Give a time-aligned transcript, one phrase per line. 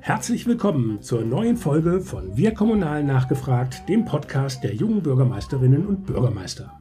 [0.00, 6.06] Herzlich willkommen zur neuen Folge von Wir Kommunal nachgefragt, dem Podcast der jungen Bürgermeisterinnen und
[6.06, 6.80] Bürgermeister.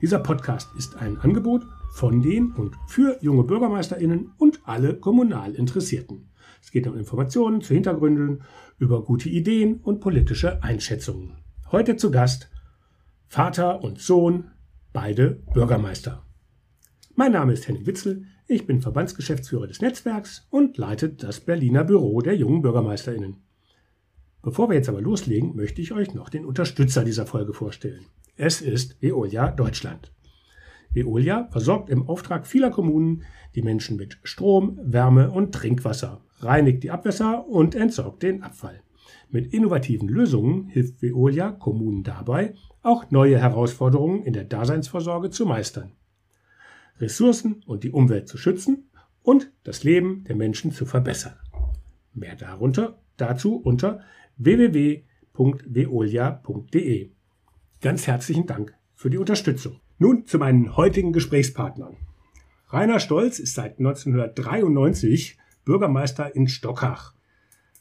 [0.00, 6.30] Dieser Podcast ist ein Angebot von den und für junge Bürgermeisterinnen und alle kommunal Interessierten.
[6.62, 8.42] Es geht um Informationen zu Hintergründen,
[8.78, 11.38] über gute Ideen und politische Einschätzungen.
[11.70, 12.50] Heute zu Gast
[13.26, 14.50] Vater und Sohn,
[14.92, 16.24] beide Bürgermeister.
[17.14, 22.20] Mein Name ist Henning Witzel, ich bin Verbandsgeschäftsführer des Netzwerks und leite das Berliner Büro
[22.20, 23.36] der jungen Bürgermeisterinnen.
[24.42, 28.06] Bevor wir jetzt aber loslegen, möchte ich euch noch den Unterstützer dieser Folge vorstellen.
[28.36, 30.12] Es ist Veolia Deutschland.
[30.92, 33.22] Veolia versorgt im Auftrag vieler Kommunen
[33.54, 38.82] die Menschen mit Strom, Wärme und Trinkwasser, reinigt die Abwässer und entsorgt den Abfall.
[39.30, 45.92] Mit innovativen Lösungen hilft Veolia Kommunen dabei, auch neue Herausforderungen in der Daseinsvorsorge zu meistern.
[47.02, 48.88] Ressourcen und die Umwelt zu schützen
[49.22, 51.34] und das Leben der Menschen zu verbessern.
[52.14, 54.00] Mehr darunter dazu unter
[54.36, 57.10] www.veolia.de.
[57.80, 59.80] Ganz herzlichen Dank für die Unterstützung.
[59.98, 61.96] Nun zu meinen heutigen Gesprächspartnern.
[62.68, 67.14] Rainer Stolz ist seit 1993 Bürgermeister in Stockach.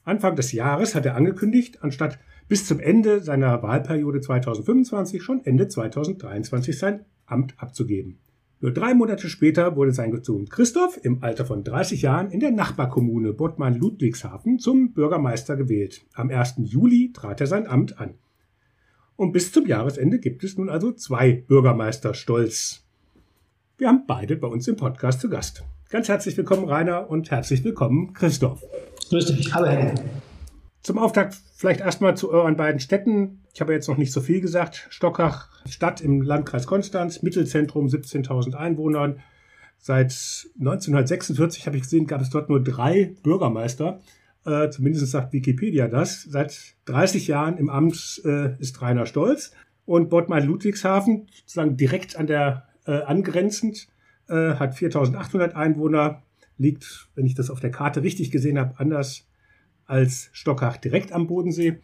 [0.04, 5.68] Anfang des Jahres hat er angekündigt, anstatt bis zum Ende seiner Wahlperiode 2025 schon Ende
[5.68, 8.20] 2023 sein Amt abzugeben.
[8.62, 12.52] Nur drei Monate später wurde sein Sohn Christoph im Alter von 30 Jahren in der
[12.52, 16.06] Nachbarkommune Bottmann-Ludwigshafen zum Bürgermeister gewählt.
[16.14, 16.56] Am 1.
[16.60, 18.14] Juli trat er sein Amt an.
[19.16, 22.86] Und bis zum Jahresende gibt es nun also zwei Bürgermeister Stolz.
[23.80, 25.64] Wir haben beide bei uns im Podcast zu Gast.
[25.90, 28.64] Ganz herzlich willkommen, Rainer, und herzlich willkommen, Christoph.
[29.10, 29.52] Grüß dich.
[29.56, 30.00] Hallo, Henning.
[30.82, 33.42] Zum Auftakt vielleicht erstmal zu euren beiden Städten.
[33.54, 34.88] Ich habe jetzt noch nicht so viel gesagt.
[34.90, 39.20] Stockach, Stadt im Landkreis Konstanz, Mittelzentrum, 17.000 Einwohnern.
[39.78, 40.12] Seit
[40.60, 44.00] 1946 habe ich gesehen, gab es dort nur drei Bürgermeister.
[44.44, 46.24] Äh, zumindest sagt Wikipedia das.
[46.24, 49.52] Seit 30 Jahren im Amt äh, ist Rainer Stolz.
[49.86, 53.88] Und Bottmann-Ludwigshafen, sozusagen direkt an der äh, angrenzend,
[54.30, 56.24] äh, hat 4.800 Einwohner,
[56.58, 59.28] liegt, wenn ich das auf der Karte richtig gesehen habe, anders
[59.92, 61.80] als Stockach direkt am Bodensee.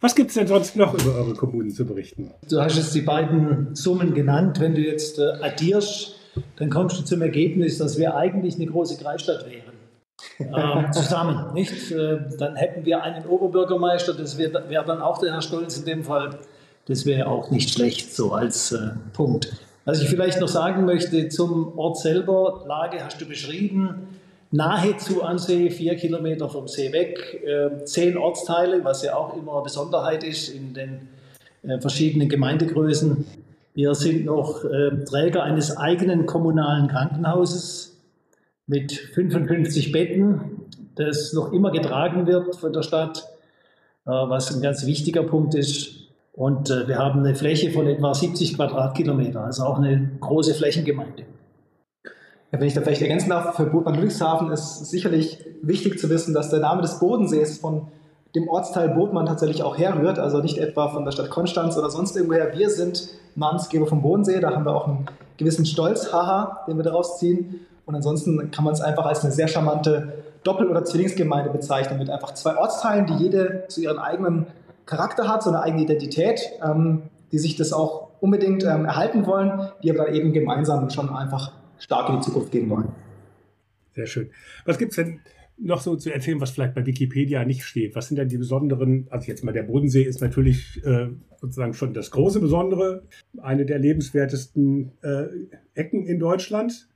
[0.00, 2.32] Was gibt es denn sonst noch über eure Kommunen zu berichten?
[2.50, 4.58] Du hast jetzt die beiden Summen genannt.
[4.58, 6.16] Wenn du jetzt äh, addierst,
[6.56, 10.86] dann kommst du zum Ergebnis, dass wir eigentlich eine große Kreisstadt wären.
[10.86, 11.92] äh, zusammen, nicht?
[11.92, 15.84] Äh, dann hätten wir einen Oberbürgermeister, das wäre wär dann auch der Herr Stolz in
[15.84, 16.40] dem Fall.
[16.86, 19.52] Das wäre auch nicht schlecht, so als äh, Punkt.
[19.84, 24.08] Was ich vielleicht noch sagen möchte zum Ort selber, Lage hast du beschrieben
[24.52, 29.54] nahezu an See, vier Kilometer vom See weg, äh, zehn Ortsteile, was ja auch immer
[29.54, 31.08] eine Besonderheit ist in den
[31.62, 33.26] äh, verschiedenen Gemeindegrößen.
[33.74, 37.96] Wir sind noch äh, Träger eines eigenen kommunalen Krankenhauses
[38.66, 43.26] mit 55 Betten, das noch immer getragen wird von der Stadt,
[44.04, 46.08] was ein ganz wichtiger Punkt ist.
[46.32, 51.24] Und wir haben eine Fläche von etwa 70 Quadratkilometer, also auch eine große Flächengemeinde.
[52.52, 56.50] Wenn ich da vielleicht ergänzen darf, für Bootmann Ludwigshafen ist sicherlich wichtig zu wissen, dass
[56.50, 57.88] der Name des Bodensees von
[58.34, 62.14] dem Ortsteil Bootmann tatsächlich auch herrührt, also nicht etwa von der Stadt Konstanz oder sonst
[62.14, 62.52] irgendwoher.
[62.54, 65.06] Wir sind Namensgeber vom Bodensee, da haben wir auch einen
[65.38, 67.66] gewissen Stolz, haha, den wir daraus ziehen.
[67.86, 70.12] Und ansonsten kann man es einfach als eine sehr charmante
[70.44, 74.46] Doppel- oder Zwillingsgemeinde bezeichnen, mit einfach zwei Ortsteilen, die jede zu ihren eigenen
[74.84, 79.68] Charakter hat, so eine eigene Identität, ähm, die sich das auch unbedingt ähm, erhalten wollen,
[79.82, 82.88] die aber eben gemeinsam schon einfach stark in die Zukunft gehen wollen.
[83.94, 84.30] Sehr schön.
[84.64, 85.20] Was gibt es denn
[85.58, 87.94] noch so zu erzählen, was vielleicht bei Wikipedia nicht steht?
[87.94, 91.08] Was sind denn die besonderen, also jetzt mal der Bodensee ist natürlich äh,
[91.40, 93.02] sozusagen schon das große Besondere,
[93.40, 95.24] eine der lebenswertesten äh,
[95.74, 96.88] Ecken in Deutschland.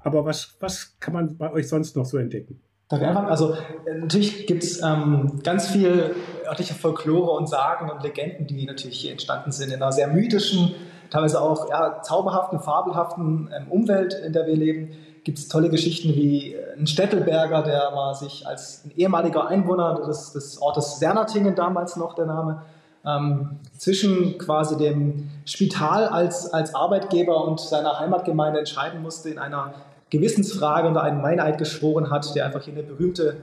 [0.00, 2.60] Aber was, was kann man bei euch sonst noch so entdecken?
[2.88, 3.28] Darf ich anfangen?
[3.28, 3.56] Also
[4.00, 6.14] natürlich gibt es ähm, ganz viel
[6.46, 10.74] örtliche Folklore und Sagen und Legenden, die natürlich hier entstanden sind in einer sehr mythischen
[11.10, 14.90] teilweise auch ja, zauberhaften, fabelhaften ähm, Umwelt, in der wir leben,
[15.24, 20.02] gibt es tolle Geschichten wie äh, ein Städtelberger, der mal sich als ein ehemaliger Einwohner
[20.06, 22.62] des, des Ortes Sernatingen, damals noch der Name,
[23.04, 29.74] ähm, zwischen quasi dem Spital als, als Arbeitgeber und seiner Heimatgemeinde entscheiden musste in einer
[30.10, 33.36] Gewissensfrage und einen Meineid geschworen hat, der einfach hier eine berühmte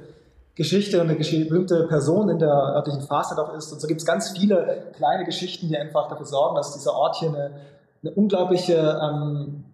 [0.56, 3.72] Geschichte, eine berühmte Person in der örtlichen Phase auch ist.
[3.74, 7.18] Und so gibt es ganz viele kleine Geschichten, die einfach dafür sorgen, dass dieser Ort
[7.18, 7.52] hier eine,
[8.02, 9.66] eine unglaubliche ähm,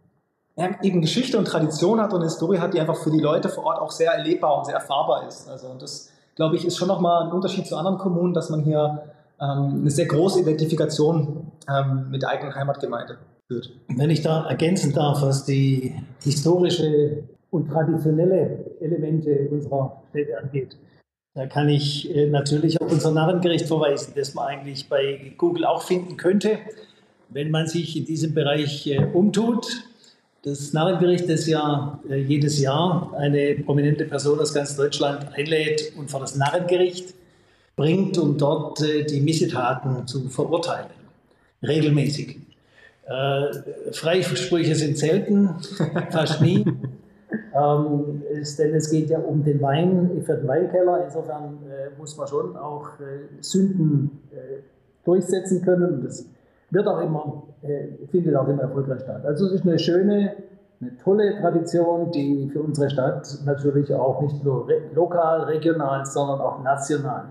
[0.81, 3.65] eben Geschichte und Tradition hat und eine Historie hat, die einfach für die Leute vor
[3.65, 5.47] Ort auch sehr erlebbar und sehr erfahrbar ist.
[5.49, 8.61] Also und das, glaube ich, ist schon nochmal ein Unterschied zu anderen Kommunen, dass man
[8.61, 9.03] hier
[9.39, 13.17] ähm, eine sehr große Identifikation ähm, mit der eigenen Heimatgemeinde
[13.47, 13.71] führt.
[13.87, 20.77] Wenn ich da ergänzen darf, was die historische und traditionelle Elemente unserer Städte angeht.
[21.33, 25.83] Da kann ich äh, natürlich auf unser Narrengericht verweisen, das man eigentlich bei Google auch
[25.83, 26.57] finden könnte,
[27.29, 29.83] wenn man sich in diesem Bereich äh, umtut.
[30.43, 36.09] Das Narrengericht, das ja äh, jedes Jahr eine prominente Person aus ganz Deutschland einlädt und
[36.09, 37.13] vor das Narrengericht
[37.77, 40.89] bringt, um dort die Missetaten zu verurteilen.
[41.63, 42.37] Regelmäßig.
[43.93, 45.55] Freisprüche sind selten,
[46.11, 46.65] fast nie.
[47.53, 48.23] Ähm,
[48.57, 51.03] denn es geht ja um den Wein für den Weinkeller.
[51.05, 54.61] Insofern äh, muss man schon auch äh, Sünden äh,
[55.03, 55.95] durchsetzen können.
[55.95, 56.25] Und das
[56.69, 59.25] wird auch immer, äh, findet auch immer erfolgreich statt.
[59.25, 60.35] Also es ist eine schöne,
[60.79, 66.39] eine tolle Tradition, die für unsere Stadt natürlich auch nicht nur re lokal, regional, sondern
[66.39, 67.25] auch national,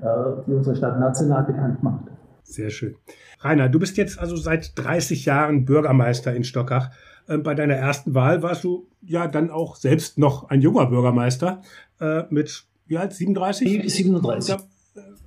[0.00, 0.04] äh,
[0.46, 2.04] die unsere Stadt national bekannt macht.
[2.44, 2.96] Sehr schön.
[3.40, 6.90] Rainer, du bist jetzt also seit 30 Jahren Bürgermeister in Stockach.
[7.30, 11.62] Ähm, bei deiner ersten Wahl warst du ja dann auch selbst noch ein junger Bürgermeister
[12.00, 13.92] äh, mit, wie alt, 37?
[13.92, 14.56] 37.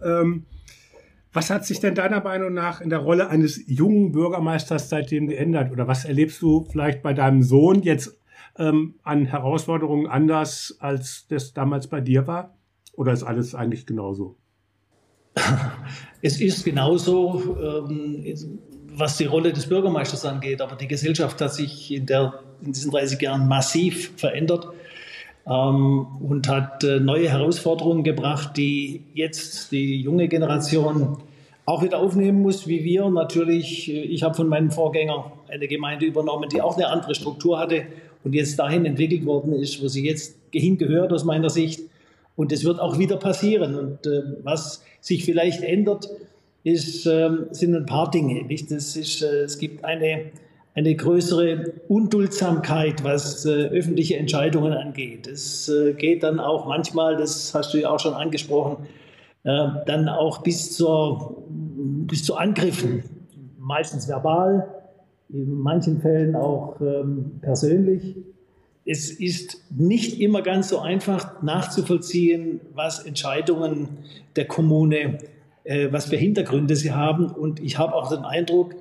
[0.04, 0.46] Ähm,
[1.32, 5.72] was hat sich denn deiner Meinung nach in der Rolle eines jungen Bürgermeisters seitdem geändert?
[5.72, 8.20] Oder was erlebst du vielleicht bei deinem Sohn jetzt
[8.58, 12.56] ähm, an Herausforderungen anders, als das damals bei dir war?
[12.94, 14.36] Oder ist alles eigentlich genauso?
[16.26, 18.24] Es ist genauso, ähm,
[18.95, 22.92] was die Rolle des Bürgermeisters angeht, aber die Gesellschaft hat sich in, der, in diesen
[22.92, 24.68] 30 Jahren massiv verändert
[25.48, 31.18] ähm, und hat äh, neue Herausforderungen gebracht, die jetzt die junge Generation
[31.66, 33.10] auch wieder aufnehmen muss, wie wir.
[33.10, 37.60] Natürlich, äh, ich habe von meinem Vorgänger eine Gemeinde übernommen, die auch eine andere Struktur
[37.60, 37.84] hatte
[38.24, 41.81] und jetzt dahin entwickelt worden ist, wo sie jetzt hingehört aus meiner Sicht.
[42.36, 43.75] Und es wird auch wieder passieren.
[43.75, 46.10] Und äh, was sich vielleicht ändert,
[46.63, 48.44] ist, äh, sind ein paar Dinge.
[48.44, 48.71] Nicht?
[48.71, 50.31] Das ist, äh, es gibt eine,
[50.75, 55.27] eine größere Unduldsamkeit, was äh, öffentliche Entscheidungen angeht.
[55.27, 58.86] Es äh, geht dann auch manchmal, das hast du ja auch schon angesprochen,
[59.44, 63.04] äh, dann auch bis, zur, bis zu Angriffen,
[63.60, 64.68] meistens verbal,
[65.30, 68.15] in manchen Fällen auch ähm, persönlich
[68.86, 73.89] es ist nicht immer ganz so einfach nachzuvollziehen, was Entscheidungen
[74.36, 75.18] der Kommune, äh,
[75.65, 77.27] was für Hintergründe sie haben.
[77.27, 78.75] Und ich habe auch den Eindruck,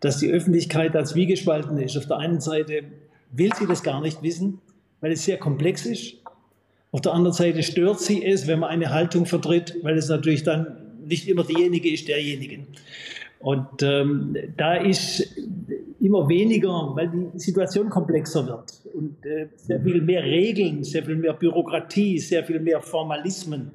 [0.00, 1.96] dass die Öffentlichkeit als wie gespalten ist.
[1.96, 2.84] Auf der einen Seite
[3.32, 4.60] will sie das gar nicht wissen,
[5.00, 6.14] weil es sehr komplex ist.
[6.90, 10.42] Auf der anderen Seite stört sie es, wenn man eine Haltung vertritt, weil es natürlich
[10.42, 12.66] dann nicht immer diejenige ist derjenigen.
[13.40, 15.36] Und ähm, da ist
[16.00, 21.16] immer weniger, weil die Situation komplexer wird und äh, sehr viel mehr Regeln, sehr viel
[21.16, 23.70] mehr Bürokratie, sehr viel mehr Formalismen,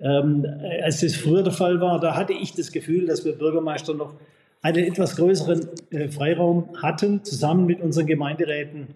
[0.00, 0.46] ähm,
[0.82, 2.00] als es früher der Fall war.
[2.00, 4.14] Da hatte ich das Gefühl, dass wir Bürgermeister noch
[4.62, 8.88] einen etwas größeren äh, Freiraum hatten, zusammen mit unseren Gemeinderäten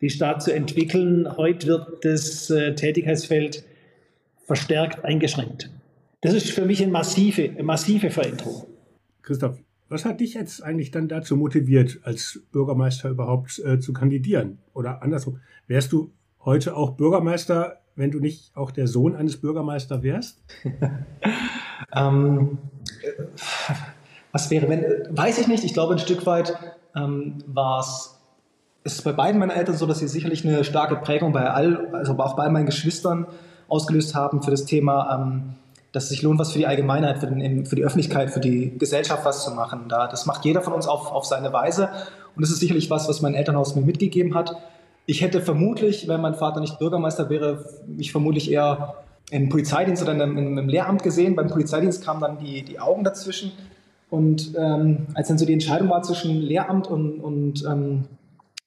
[0.00, 1.36] die Stadt zu entwickeln.
[1.36, 3.64] Heute wird das äh, Tätigkeitsfeld
[4.46, 5.70] verstärkt eingeschränkt.
[6.22, 8.66] Das ist für mich eine massive, eine massive Veränderung.
[9.22, 9.58] Christoph,
[9.88, 14.58] was hat dich jetzt eigentlich dann dazu motiviert, als Bürgermeister überhaupt äh, zu kandidieren?
[14.72, 16.12] Oder andersrum, wärst du
[16.44, 20.42] heute auch Bürgermeister, wenn du nicht auch der Sohn eines Bürgermeisters wärst?
[21.94, 22.58] ähm,
[24.32, 24.84] was wäre, wenn,
[25.16, 25.64] weiß ich nicht.
[25.64, 26.56] Ich glaube, ein Stück weit
[26.96, 28.16] ähm, war es
[28.82, 32.18] ist bei beiden meinen Eltern so, dass sie sicherlich eine starke Prägung bei all, also
[32.18, 33.26] auch bei meinen Geschwistern
[33.68, 35.54] ausgelöst haben für das Thema ähm,
[35.92, 38.76] dass es sich lohnt, was für die Allgemeinheit, für, den, für, die Öffentlichkeit, für die
[38.78, 39.86] Gesellschaft was zu machen.
[39.88, 41.88] Da, das macht jeder von uns auf, auf seine Weise.
[42.36, 44.56] Und das ist sicherlich was, was mein Elternhaus mir mitgegeben hat.
[45.10, 48.94] Ich hätte vermutlich, wenn mein Vater nicht Bürgermeister wäre, mich vermutlich eher
[49.32, 51.34] im Polizeidienst oder im, im, im Lehramt gesehen.
[51.34, 53.50] Beim Polizeidienst kamen dann die, die Augen dazwischen.
[54.08, 58.04] Und ähm, als dann so die Entscheidung war zwischen Lehramt und, und ähm,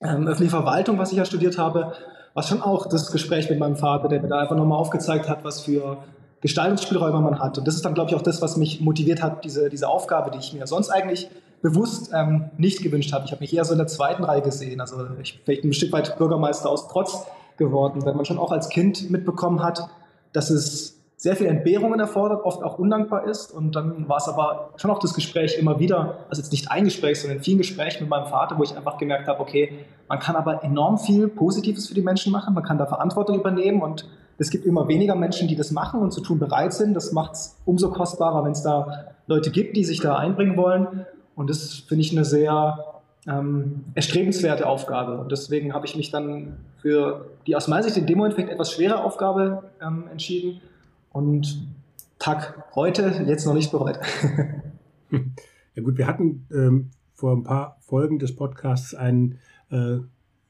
[0.01, 1.93] ähm, öffentliche Verwaltung, was ich ja studiert habe,
[2.33, 5.45] war schon auch das Gespräch mit meinem Vater, der mir da einfach nochmal aufgezeigt hat,
[5.45, 5.99] was für
[6.41, 7.57] Gestaltungsspielräume man hat.
[7.57, 10.29] Und das ist dann, glaube ich, auch das, was mich motiviert hat, diese, diese Aufgabe,
[10.31, 11.29] die ich mir sonst eigentlich
[11.63, 13.25] bewusst ähm, nicht gewünscht habe.
[13.25, 14.81] Ich habe mich eher so in der zweiten Reihe gesehen.
[14.81, 17.25] Also ich bin ein Stück weit Bürgermeister aus Trotz
[17.57, 19.87] geworden, weil man schon auch als Kind mitbekommen hat,
[20.33, 23.53] dass es sehr viel Entbehrungen erfordert, oft auch undankbar ist.
[23.53, 26.83] Und dann war es aber schon auch das Gespräch immer wieder, also jetzt nicht ein
[26.83, 30.19] Gespräch, sondern in vielen Gesprächen mit meinem Vater, wo ich einfach gemerkt habe, okay, man
[30.19, 34.05] kann aber enorm viel Positives für die Menschen machen, man kann da Verantwortung übernehmen und
[34.37, 36.93] es gibt immer weniger Menschen, die das machen und zu tun bereit sind.
[36.93, 41.05] Das macht es umso kostbarer, wenn es da Leute gibt, die sich da einbringen wollen.
[41.35, 45.17] Und das finde ich eine sehr ähm, erstrebenswerte Aufgabe.
[45.17, 48.71] Und deswegen habe ich mich dann für die aus meiner Sicht in dem Moment etwas
[48.71, 50.61] schwere Aufgabe ähm, entschieden.
[51.11, 51.67] Und
[52.19, 53.99] Tag heute jetzt noch nicht bereut.
[55.11, 59.97] ja gut, wir hatten ähm, vor ein paar Folgen des Podcasts einen äh,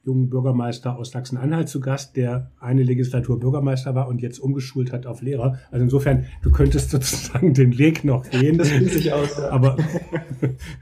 [0.04, 5.06] jungen Bürgermeister aus Sachsen-Anhalt zu Gast, der eine Legislatur Bürgermeister war und jetzt umgeschult hat
[5.06, 5.58] auf Lehrer.
[5.70, 8.58] Also insofern, du könntest sozusagen den Weg noch gehen.
[8.58, 9.50] Das fühlt sich aus, ja.
[9.50, 9.76] Aber,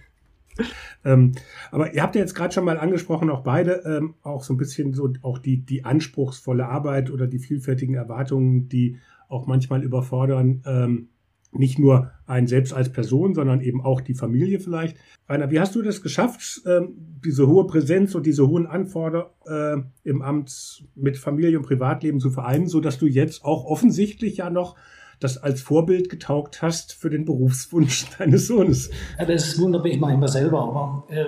[1.05, 1.33] ähm,
[1.71, 4.57] aber ihr habt ja jetzt gerade schon mal angesprochen, auch beide, ähm, auch so ein
[4.57, 8.99] bisschen so auch die, die anspruchsvolle Arbeit oder die vielfältigen Erwartungen, die
[9.29, 10.63] auch manchmal überfordern.
[10.67, 11.09] Ähm,
[11.53, 14.97] nicht nur einen selbst als Person, sondern eben auch die Familie vielleicht.
[15.29, 16.95] Rainer, wie hast du das geschafft, ähm,
[17.25, 22.31] diese hohe Präsenz und diese hohen Anforderungen äh, im Amt mit Familie und Privatleben zu
[22.31, 24.77] vereinen, so dass du jetzt auch offensichtlich ja noch
[25.21, 28.91] das als Vorbild getaugt hast für den Berufswunsch deines Sohnes?
[29.19, 31.27] Ja, das wundert mich manchmal selber, aber äh,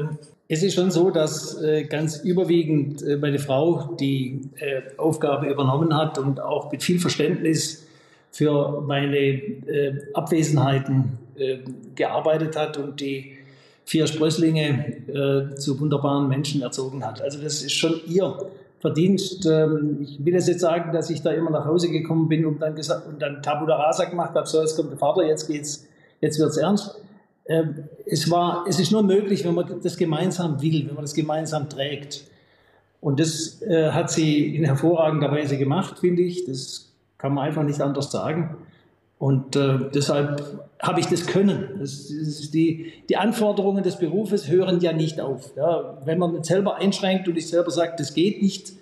[0.48, 5.96] es ist schon so, dass äh, ganz überwiegend äh, meine Frau die äh, Aufgabe übernommen
[5.96, 7.86] hat und auch mit viel Verständnis
[8.34, 11.58] für meine äh, Abwesenheiten äh,
[11.94, 13.36] gearbeitet hat und die
[13.84, 17.22] vier Sprösslinge äh, zu wunderbaren Menschen erzogen hat.
[17.22, 18.36] Also das ist schon ihr
[18.80, 19.46] Verdienst.
[19.46, 22.74] Ähm, ich will jetzt sagen, dass ich da immer nach Hause gekommen bin und dann,
[22.74, 25.86] gesagt, und dann Tabula Rasa gemacht habe, so jetzt kommt der Vater, jetzt geht's,
[26.20, 27.00] jetzt wird's ernst.
[27.46, 31.14] Ähm, es, war, es ist nur möglich, wenn man das gemeinsam will, wenn man das
[31.14, 32.24] gemeinsam trägt.
[33.00, 36.46] Und das äh, hat sie in hervorragender Weise gemacht, finde ich.
[36.46, 36.93] Das
[37.24, 38.54] kann man einfach nicht anders sagen.
[39.18, 41.70] Und äh, deshalb habe ich das Können.
[41.78, 45.56] Das, das die, die, Anforderungen des Berufes hören ja nicht auf.
[45.56, 48.74] Ja, wenn man selber einschränkt und sich selber sagt, das geht nicht,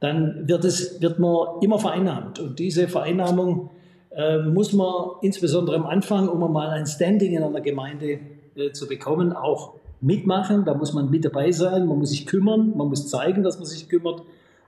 [0.00, 2.38] dann wird, es, wird man immer vereinnahmt.
[2.40, 3.70] Und diese Vereinnahmung
[4.10, 8.18] äh, muss man insbesondere am Anfang, um mal ein Standing in einer Gemeinde
[8.54, 10.66] äh, zu bekommen, auch mitmachen.
[10.66, 13.64] Da muss man mit dabei sein, man muss sich kümmern, man muss zeigen, dass man
[13.64, 14.24] sich kümmert.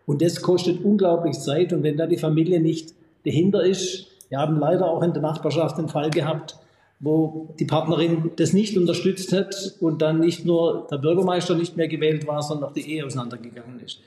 [0.06, 1.74] Und das kostet unglaublich Zeit.
[1.74, 4.06] Und wenn da die Familie nicht dahinter ist.
[4.28, 6.56] Wir haben leider auch in der Nachbarschaft einen Fall gehabt,
[7.00, 11.88] wo die Partnerin das nicht unterstützt hat und dann nicht nur der Bürgermeister nicht mehr
[11.88, 14.00] gewählt war, sondern auch die Ehe auseinandergegangen ist.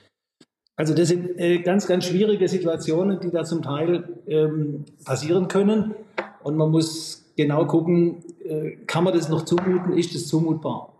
[0.76, 5.94] Also das sind äh, ganz, ganz schwierige Situationen, die da zum Teil ähm, passieren können.
[6.42, 10.92] Und man muss genau gucken, äh, kann man das noch zumuten, ist das zumutbar?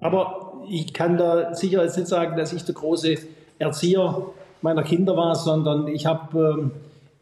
[0.00, 3.16] Aber ich kann da sicher jetzt nicht sagen, dass ich der große
[3.58, 4.26] Erzieher
[4.62, 6.70] meiner Kinder war, sondern ich habe ähm,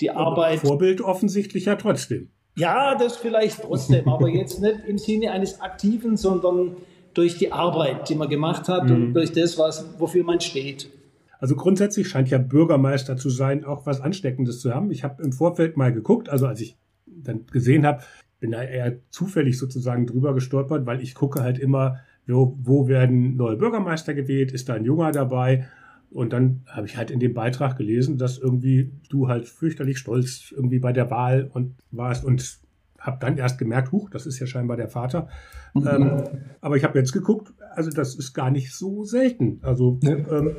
[0.00, 0.60] die Arbeit.
[0.60, 2.28] Vorbild offensichtlich ja trotzdem.
[2.56, 6.76] Ja, das vielleicht trotzdem, aber jetzt nicht im Sinne eines Aktiven, sondern
[7.12, 8.94] durch die Arbeit, die man gemacht hat mhm.
[8.94, 10.90] und durch das, was, wofür man steht.
[11.38, 14.90] Also grundsätzlich scheint ja Bürgermeister zu sein, auch was Ansteckendes zu haben.
[14.90, 16.76] Ich habe im Vorfeld mal geguckt, also als ich
[17.06, 18.02] dann gesehen habe,
[18.40, 23.36] bin da eher zufällig sozusagen drüber gestolpert, weil ich gucke halt immer, wo, wo werden
[23.36, 25.66] neue Bürgermeister gewählt, ist da ein Junger dabei
[26.10, 30.52] und dann habe ich halt in dem Beitrag gelesen, dass irgendwie du halt fürchterlich stolz
[30.54, 32.60] irgendwie bei der Wahl und warst und
[32.98, 35.28] habe dann erst gemerkt, huch, das ist ja scheinbar der Vater.
[35.74, 35.86] Mhm.
[35.88, 36.22] Ähm,
[36.60, 39.60] aber ich habe jetzt geguckt, also das ist gar nicht so selten.
[39.62, 40.16] Also ja.
[40.16, 40.56] ähm,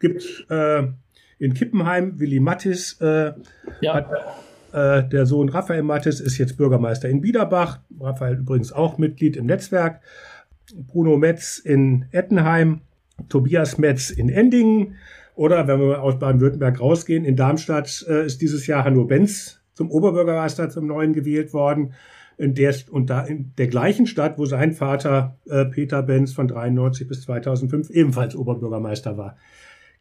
[0.00, 0.88] gibt äh,
[1.38, 3.32] in Kippenheim Willi Mattis, äh,
[3.80, 3.94] ja.
[3.94, 4.10] hat,
[4.72, 7.80] äh, der Sohn Raphael Mattis ist jetzt Bürgermeister in Biederbach.
[8.00, 10.00] Raphael übrigens auch Mitglied im Netzwerk.
[10.74, 12.80] Bruno Metz in Ettenheim
[13.28, 14.96] Tobias Metz in Endingen.
[15.34, 19.90] Oder wenn wir aus Baden-Württemberg rausgehen, in Darmstadt äh, ist dieses Jahr Hanno Benz zum
[19.90, 21.94] Oberbürgermeister zum neuen gewählt worden.
[22.38, 26.48] In der, und da in der gleichen Stadt, wo sein Vater äh, Peter Benz von
[26.48, 29.36] 93 bis 2005 ebenfalls Oberbürgermeister war.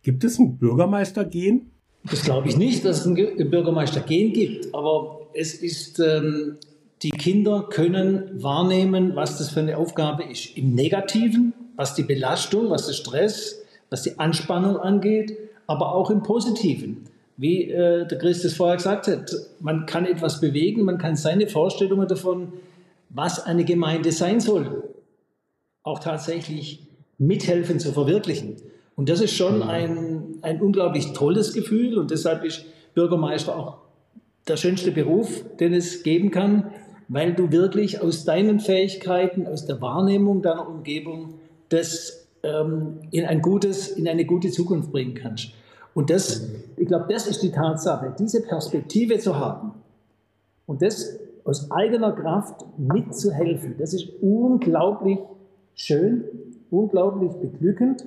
[0.02, 1.72] Gibt es ein Bürgermeistergehen?
[2.10, 4.74] Das glaube ich nicht, dass es ein Bürgermeistergehen gibt.
[4.74, 6.58] Aber es ist, ähm,
[7.04, 10.58] die Kinder können wahrnehmen, was das für eine Aufgabe ist.
[10.58, 15.36] Im Negativen was die Belastung, was der Stress, was die Anspannung angeht,
[15.66, 17.06] aber auch im Positiven.
[17.38, 21.48] Wie äh, der Chris das vorher gesagt hat, man kann etwas bewegen, man kann seine
[21.48, 22.54] Vorstellungen davon,
[23.10, 24.84] was eine Gemeinde sein soll,
[25.82, 26.84] auch tatsächlich
[27.18, 28.58] mithelfen zu verwirklichen.
[28.96, 33.78] Und das ist schon ein, ein unglaublich tolles Gefühl und deshalb ist Bürgermeister auch
[34.48, 36.72] der schönste Beruf, den es geben kann,
[37.08, 41.41] weil du wirklich aus deinen Fähigkeiten, aus der Wahrnehmung deiner Umgebung
[41.72, 45.54] das ähm, in, ein gutes, in eine gute Zukunft bringen kannst.
[45.94, 46.48] Und das,
[46.78, 49.74] ich glaube, das ist die Tatsache, diese Perspektive zu haben
[50.66, 55.20] und das aus eigener Kraft mitzuhelfen, das ist unglaublich
[55.74, 56.24] schön,
[56.70, 58.06] unglaublich beglückend.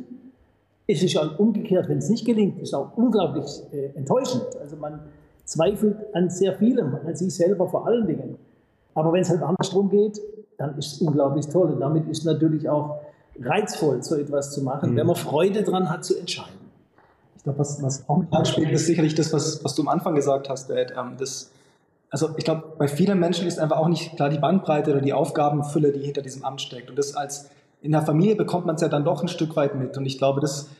[0.87, 4.45] Es ist auch umgekehrt, wenn es nicht gelingt, ist auch unglaublich äh, enttäuschend.
[4.61, 5.01] Also man
[5.45, 8.37] zweifelt an sehr vielem, an sich selber vor allen Dingen.
[8.95, 10.21] Aber wenn es halt andersrum geht,
[10.57, 11.73] dann ist es unglaublich toll.
[11.73, 13.01] Und damit ist natürlich auch
[13.41, 14.97] reizvoll, so etwas zu machen, mhm.
[14.97, 16.65] wenn man Freude daran hat, zu entscheiden.
[17.37, 20.15] Ich glaube, was, was auch mit anspielt, ist sicherlich das, was, was du am Anfang
[20.15, 20.95] gesagt hast, Ed.
[20.99, 21.51] Ähm, das,
[22.11, 25.13] also ich glaube, bei vielen Menschen ist einfach auch nicht klar die Bandbreite oder die
[25.13, 26.89] Aufgabenfülle, die hinter diesem Amt steckt.
[26.89, 27.51] Und das als
[27.83, 29.99] in der Familie bekommt man es ja dann doch ein Stück weit mit.
[29.99, 30.71] Und ich glaube, das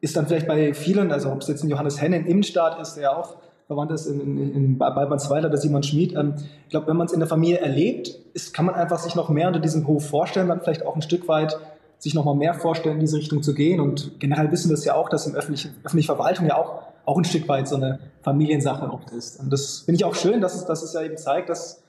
[0.00, 2.94] ist dann vielleicht bei vielen, also ob es jetzt ein Johannes Henne in Innenstadt ist,
[2.94, 3.36] der ja auch
[3.68, 6.16] verwandt ist in, in, in Balbansweiler, der Simon Schmid.
[6.16, 9.14] Ähm, ich glaube, wenn man es in der Familie erlebt, ist, kann man einfach sich
[9.14, 11.56] noch mehr unter diesem Hof vorstellen, dann vielleicht auch ein Stück weit
[12.00, 13.78] sich noch mal mehr vorstellen, in diese Richtung zu gehen.
[13.78, 17.18] Und generell wissen wir es ja auch, dass im öffentlichen, öffentliche Verwaltung ja auch, auch
[17.18, 19.38] ein Stück weit so eine Familiensache oft ist.
[19.38, 21.82] Und das finde ich auch schön, dass es, dass es ja eben zeigt, dass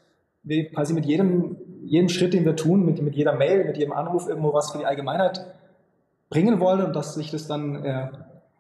[0.43, 3.93] wir quasi mit jedem, jedem Schritt, den wir tun, mit, mit jeder Mail, mit jedem
[3.93, 5.45] Anruf irgendwo was für die Allgemeinheit
[6.29, 8.07] bringen wollen und dass sich das dann äh,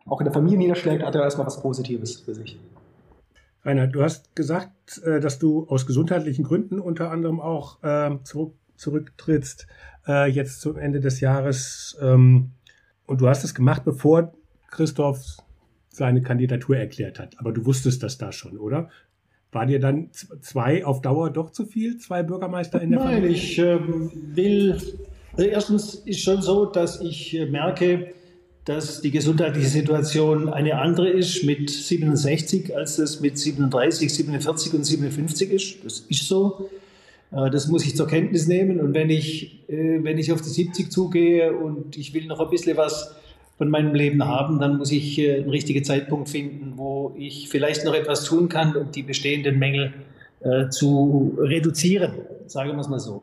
[0.05, 2.59] auch in der Familie niederschlägt, hat er erstmal was Positives für sich.
[3.63, 8.53] Rainer, du hast gesagt, äh, dass du aus gesundheitlichen Gründen unter anderem auch ähm, zurück,
[8.75, 9.67] zurücktrittst,
[10.07, 11.97] äh, jetzt zum Ende des Jahres.
[12.01, 12.51] Ähm,
[13.05, 14.33] und du hast es gemacht, bevor
[14.69, 15.37] Christoph
[15.89, 17.39] seine Kandidatur erklärt hat.
[17.39, 18.89] Aber du wusstest das da schon, oder?
[19.51, 20.09] War dir dann
[20.41, 23.29] zwei auf Dauer doch zu viel, zwei Bürgermeister in der Nein, Familie?
[23.29, 23.79] Nein, ich äh,
[24.35, 24.77] will.
[25.33, 28.13] Also erstens ist schon so, dass ich äh, merke,
[28.63, 34.85] dass die gesundheitliche Situation eine andere ist mit 67, als es mit 37, 47 und
[34.85, 35.83] 57 ist.
[35.83, 36.69] Das ist so.
[37.31, 38.79] Äh, das muss ich zur Kenntnis nehmen.
[38.79, 42.49] Und wenn ich, äh, wenn ich auf die 70 zugehe und ich will noch ein
[42.49, 43.15] bisschen was
[43.57, 47.85] von meinem Leben haben, dann muss ich äh, einen richtigen Zeitpunkt finden, wo ich vielleicht
[47.85, 49.93] noch etwas tun kann, um die bestehenden Mängel
[50.71, 52.13] zu reduzieren,
[52.47, 53.21] sagen wir es mal so.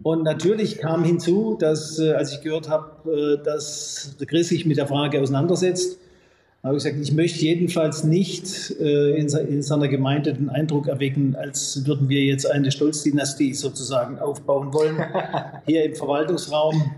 [0.00, 5.20] Und natürlich kam hinzu, dass, als ich gehört habe, dass Chris sich mit der Frage
[5.20, 5.98] auseinandersetzt,
[6.66, 11.36] habe ich gesagt, ich möchte jedenfalls nicht äh, in, in seiner Gemeinde den Eindruck erwecken,
[11.36, 14.96] als würden wir jetzt eine Stolzdynastie sozusagen aufbauen wollen,
[15.66, 16.92] hier im Verwaltungsraum.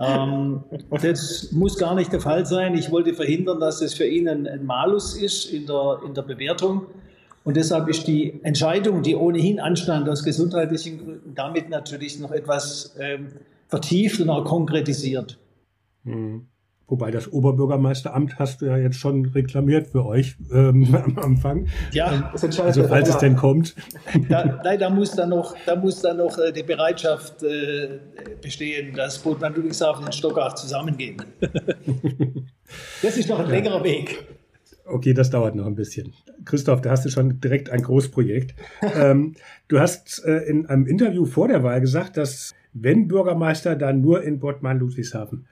[0.00, 2.74] Ähm, das muss gar nicht der Fall sein.
[2.76, 6.22] Ich wollte verhindern, dass es für ihn ein, ein Malus ist in der, in der
[6.22, 6.86] Bewertung.
[7.44, 12.96] Und deshalb ist die Entscheidung, die ohnehin anstand aus gesundheitlichen Gründen, damit natürlich noch etwas
[12.98, 13.28] ähm,
[13.68, 15.38] vertieft und auch konkretisiert.
[16.04, 16.46] Mhm.
[16.86, 21.66] Wobei das Oberbürgermeisteramt hast du ja jetzt schon reklamiert für euch ähm, am Anfang.
[21.92, 23.74] Ja, das entscheidet also falls es denn kommt.
[24.28, 28.00] Da, nein, da muss dann noch, da muss dann noch äh, die Bereitschaft äh,
[28.42, 31.22] bestehen, dass Botmann Ludwigshafen und Stockach zusammengehen.
[33.02, 33.52] das ist noch ein ja.
[33.52, 34.26] längerer Weg.
[34.86, 36.12] Okay, das dauert noch ein bisschen.
[36.44, 38.54] Christoph, da hast du schon direkt ein Großprojekt.
[38.94, 39.34] ähm,
[39.68, 44.22] du hast äh, in einem Interview vor der Wahl gesagt, dass wenn Bürgermeister, dann nur
[44.24, 45.46] in Bottmann-Ludwigshafen.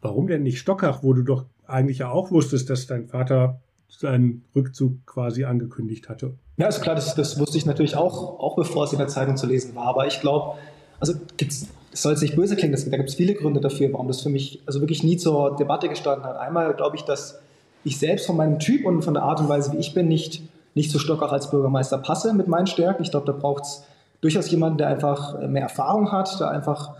[0.00, 4.44] Warum denn nicht Stockach, wo du doch eigentlich ja auch wusstest, dass dein Vater seinen
[4.54, 6.34] Rückzug quasi angekündigt hatte?
[6.56, 9.36] Ja, ist klar, das, das wusste ich natürlich auch, auch bevor es in der Zeitung
[9.36, 9.86] zu lesen war.
[9.86, 10.58] Aber ich glaube,
[11.00, 14.08] also es soll jetzt nicht böse klingen, das, da gibt es viele Gründe dafür, warum
[14.08, 16.36] das für mich also wirklich nie zur Debatte gestanden hat.
[16.36, 17.40] Einmal glaube ich, dass
[17.84, 20.42] ich selbst von meinem Typ und von der Art und Weise, wie ich bin, nicht,
[20.74, 23.02] nicht zu Stockach als Bürgermeister passe mit meinen Stärken.
[23.02, 23.84] Ich glaube, da braucht es
[24.20, 26.94] durchaus jemanden, der einfach mehr Erfahrung hat, der einfach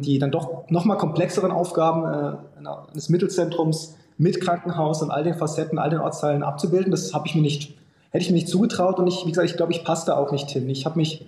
[0.00, 5.78] die dann doch nochmal komplexeren Aufgaben äh, eines Mittelzentrums mit Krankenhaus und all den Facetten,
[5.78, 6.90] all den Ortsteilen abzubilden.
[6.90, 7.74] Das habe ich mir nicht,
[8.10, 10.32] hätte ich mir nicht zugetraut und ich, wie gesagt, ich glaube, ich passe da auch
[10.32, 10.68] nicht hin.
[10.68, 11.26] Ich habe mich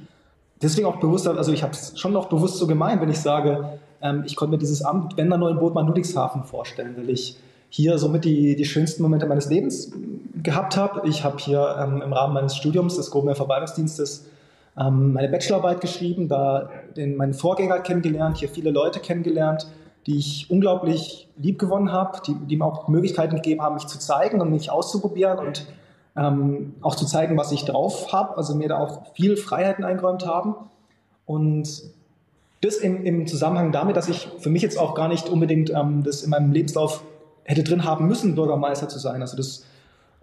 [0.62, 3.78] deswegen auch bewusst, also ich habe es schon noch bewusst so gemeint, wenn ich sage,
[4.00, 7.38] ähm, ich konnte mir dieses Amt, wenn dann nur in Bootmann Ludwigshafen vorstellen, weil ich
[7.70, 9.92] hier somit die, die schönsten Momente meines Lebens
[10.42, 11.08] gehabt habe.
[11.08, 14.26] Ich habe hier ähm, im Rahmen meines Studiums des Grobenmeer Verwaltungsdienstes
[14.78, 19.66] ähm, meine Bachelorarbeit geschrieben, da den, meinen Vorgänger kennengelernt, hier viele Leute kennengelernt,
[20.06, 23.98] die ich unglaublich lieb gewonnen habe, die, die mir auch Möglichkeiten gegeben haben, mich zu
[23.98, 25.66] zeigen und mich auszuprobieren und
[26.16, 30.26] ähm, auch zu zeigen, was ich drauf habe, also mir da auch viel Freiheiten eingeräumt
[30.26, 30.54] haben.
[31.24, 31.82] Und
[32.60, 36.02] das im, im Zusammenhang damit, dass ich für mich jetzt auch gar nicht unbedingt ähm,
[36.02, 37.02] das in meinem Lebenslauf
[37.44, 39.20] hätte drin haben müssen, Bürgermeister zu sein.
[39.20, 39.64] Also das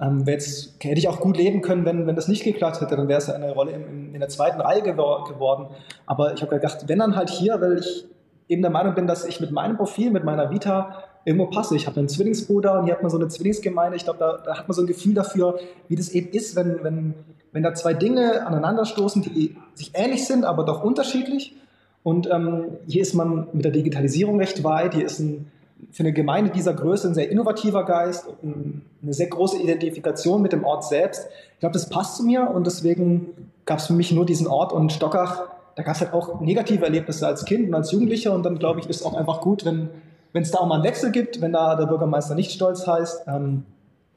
[0.02, 3.08] ähm, jetzt, hätte ich auch gut leben können, wenn, wenn das nicht geklappt hätte, dann
[3.08, 5.68] wäre es eine Rolle in, in der zweiten Reihe gewor geworden.
[6.06, 8.06] Aber ich habe gedacht, wenn dann halt hier, weil ich
[8.48, 11.76] eben der Meinung bin, dass ich mit meinem Profil, mit meiner Vita irgendwo passe.
[11.76, 13.98] Ich habe einen Zwillingsbruder und hier hat man so eine Zwillingsgemeinde.
[13.98, 16.84] Ich glaube, da, da, hat man so ein Gefühl dafür, wie das eben ist, wenn,
[16.84, 17.14] wenn,
[17.52, 21.56] wenn da zwei Dinge aneinanderstoßen, die sich ähnlich sind, aber doch unterschiedlich.
[22.04, 24.94] Und ähm, hier ist man mit der Digitalisierung recht weit.
[24.96, 25.52] Hier ist ein
[25.92, 30.64] für eine Gemeinde dieser Größe ein sehr innovativer Geist, eine sehr große Identifikation mit dem
[30.64, 31.28] Ort selbst.
[31.54, 34.74] Ich glaube, das passt zu mir und deswegen gab es für mich nur diesen Ort
[34.74, 35.48] und Stockach.
[35.76, 38.80] Da gab es halt auch negative Erlebnisse als Kind und als Jugendlicher und dann glaube
[38.80, 39.90] ich, ist es auch einfach gut, wenn
[40.34, 43.24] es da auch mal einen Wechsel gibt, wenn da der Bürgermeister nicht stolz heißt.
[43.28, 43.64] Ähm,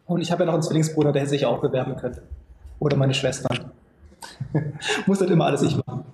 [0.06, 2.22] und ich habe ja noch einen Zwillingsbruder, der sich auch bewerben könnte.
[2.80, 3.70] Oder meine Schwestern.
[5.06, 6.04] Muss nicht immer alles ich machen.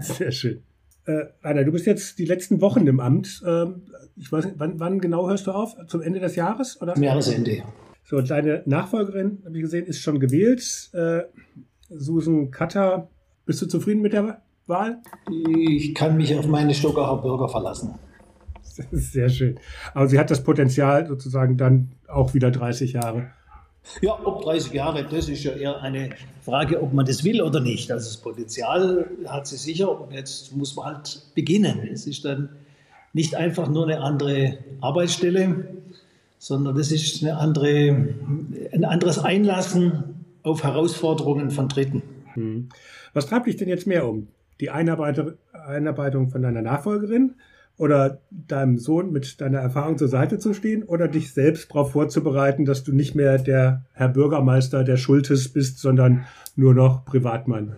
[0.00, 0.62] Sehr schön.
[1.06, 3.42] Äh, Rainer, du bist jetzt die letzten Wochen im Amt.
[3.46, 3.82] Ähm,
[4.16, 5.76] ich weiß nicht, wann, wann, genau hörst du auf?
[5.86, 6.80] Zum Ende des Jahres?
[6.80, 6.94] Oder?
[6.94, 7.64] Zum Jahresende, ja.
[8.04, 10.90] So, deine Nachfolgerin, habe ich gesehen, ist schon gewählt.
[10.92, 11.22] Äh,
[11.88, 13.08] Susan Cutter,
[13.46, 15.02] bist du zufrieden mit der Wahl?
[15.56, 17.94] Ich kann mich auf meine Stockacher Bürger verlassen.
[18.92, 19.58] Sehr schön.
[19.92, 23.30] Aber sie hat das Potenzial sozusagen dann auch wieder 30 Jahre.
[24.00, 26.10] Ja, ob 30 Jahre, das ist ja eher eine
[26.42, 27.90] Frage, ob man das will oder nicht.
[27.90, 31.88] Also das Potenzial hat sie sicher und jetzt muss man halt beginnen.
[31.92, 32.48] Es ist dann
[33.12, 35.66] nicht einfach nur eine andere Arbeitsstelle,
[36.38, 38.08] sondern das ist eine andere,
[38.72, 42.02] ein anderes Einlassen auf Herausforderungen von Dritten.
[42.34, 42.68] Hm.
[43.12, 44.28] Was treibt dich denn jetzt mehr um?
[44.60, 47.34] Die Einarbeitung von deiner Nachfolgerin
[47.76, 52.64] oder deinem Sohn mit deiner Erfahrung zur Seite zu stehen oder dich selbst darauf vorzubereiten,
[52.64, 56.24] dass du nicht mehr der Herr Bürgermeister der Schultes bist, sondern
[56.56, 57.74] nur noch Privatmann?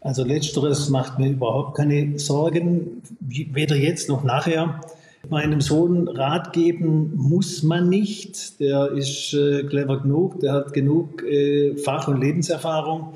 [0.00, 4.80] Also letzteres macht mir überhaupt keine Sorgen, weder jetzt noch nachher.
[5.28, 8.60] Meinem Sohn Rat geben muss man nicht.
[8.60, 13.14] Der ist äh, clever genug, der hat genug äh, Fach- und Lebenserfahrung.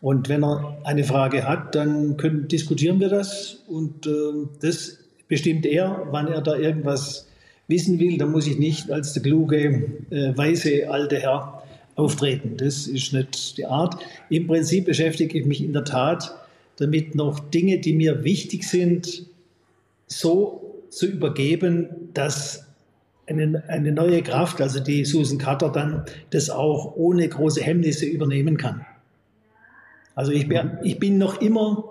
[0.00, 3.64] Und wenn er eine Frage hat, dann können, diskutieren wir das.
[3.66, 4.10] Und äh,
[4.60, 7.28] das bestimmt er, wann er da irgendwas
[7.68, 8.18] wissen will.
[8.18, 11.62] Da muss ich nicht als der kluge, äh, weise alte Herr
[11.94, 12.56] auftreten.
[12.56, 13.96] Das ist nicht die Art.
[14.30, 16.34] Im Prinzip beschäftige ich mich in der Tat
[16.76, 19.26] damit, noch Dinge, die mir wichtig sind,
[20.06, 22.66] so zu übergeben, dass
[23.26, 28.56] eine, eine neue Kraft, also die Susan Carter, dann das auch ohne große Hemmnisse übernehmen
[28.56, 28.86] kann.
[30.14, 31.84] Also ich bin, ich bin noch immer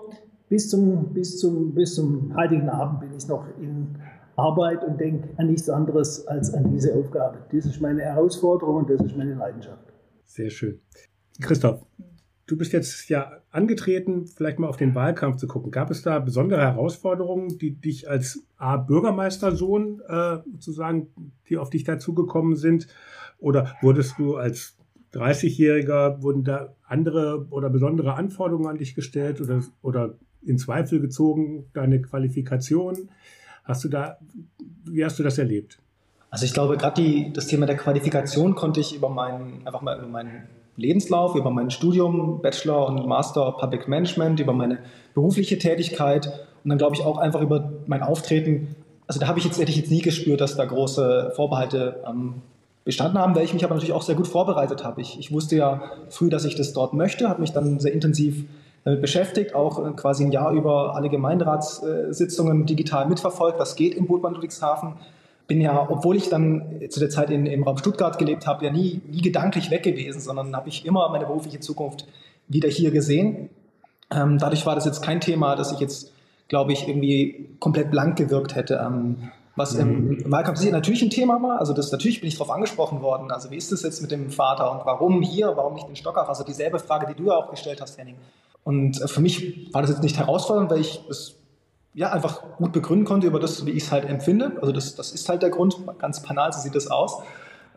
[0.48, 3.96] bis zum, bis, zum, bis zum heutigen Abend bin ich noch in
[4.36, 7.38] Arbeit und denke an nichts anderes als an diese Aufgabe.
[7.52, 9.92] Das ist meine Herausforderung und das ist meine Leidenschaft.
[10.24, 10.80] Sehr schön.
[11.40, 11.84] Christoph,
[12.46, 15.70] du bist jetzt ja angetreten, vielleicht mal auf den Wahlkampf zu gucken.
[15.70, 21.08] Gab es da besondere Herausforderungen, die dich als A, Bürgermeistersohn äh, sozusagen,
[21.48, 22.86] die auf dich dazugekommen sind?
[23.38, 24.76] Oder wurdest du als
[25.14, 31.66] 30-Jähriger, wurden da andere oder besondere Anforderungen an dich gestellt oder, oder in Zweifel gezogen,
[31.72, 33.08] deine Qualifikation?
[33.64, 34.18] Hast du da,
[34.84, 35.78] wie hast du das erlebt?
[36.30, 40.08] Also ich glaube, gerade das Thema der Qualifikation konnte ich über meinen, einfach mal über
[40.08, 40.44] meinen
[40.76, 44.78] Lebenslauf, über mein Studium, Bachelor und Master Public Management, über meine
[45.14, 46.26] berufliche Tätigkeit
[46.62, 48.76] und dann glaube ich auch einfach über mein Auftreten.
[49.06, 52.42] Also da habe ich jetzt, hätte ich jetzt nie gespürt, dass da große Vorbehalte ähm,
[52.84, 55.00] bestanden haben, weil ich mich aber natürlich auch sehr gut vorbereitet habe.
[55.00, 58.44] Ich, ich wusste ja früh, dass ich das dort möchte, habe mich dann sehr intensiv
[58.84, 64.06] damit beschäftigt, auch äh, quasi ein Jahr über alle Gemeinderatssitzungen digital mitverfolgt, was geht in
[64.06, 64.94] Bootmann Ludwigshafen.
[65.46, 68.70] Bin ja, obwohl ich dann zu der Zeit in, im Raum Stuttgart gelebt habe, ja
[68.70, 72.06] nie, nie gedanklich weg gewesen, sondern habe ich immer meine berufliche Zukunft
[72.48, 73.48] wieder hier gesehen.
[74.10, 76.12] Ähm, dadurch war das jetzt kein Thema, dass ich jetzt,
[76.48, 78.80] glaube ich, irgendwie komplett blank gewirkt hätte.
[78.84, 81.58] Ähm, was im, im Wahlkampf natürlich ein Thema war.
[81.58, 83.30] Also das, natürlich bin ich darauf angesprochen worden.
[83.32, 86.28] Also wie ist das jetzt mit dem Vater und warum hier, warum nicht in Stockach?
[86.28, 88.14] Also dieselbe Frage, die du ja auch gestellt hast, Henning.
[88.68, 91.36] Und äh, für mich war das jetzt nicht herausfordernd, weil ich es
[91.94, 94.58] ja, einfach gut begründen konnte über das, wie ich es halt empfinde.
[94.60, 97.22] Also das, das ist halt der Grund, ganz banal, so sieht das aus.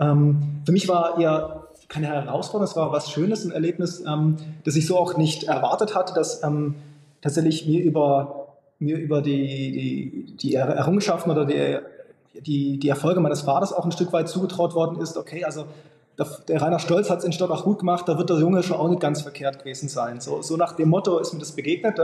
[0.01, 4.75] Ähm, für mich war eher keine Herausforderung, es war was Schönes, ein Erlebnis, ähm, das
[4.75, 6.75] ich so auch nicht erwartet hatte, dass ähm,
[7.21, 8.47] tatsächlich mir über,
[8.79, 11.77] mir über die, die, die Errungenschaften oder die,
[12.41, 15.15] die, die Erfolge meines Vaters auch ein Stück weit zugetraut worden ist.
[15.15, 15.67] Okay, also
[16.17, 18.89] der Rainer Stolz hat es in Stockach gut gemacht, da wird der Junge schon auch
[18.89, 20.19] nicht ganz verkehrt gewesen sein.
[20.19, 21.99] So, so nach dem Motto ist mir das begegnet.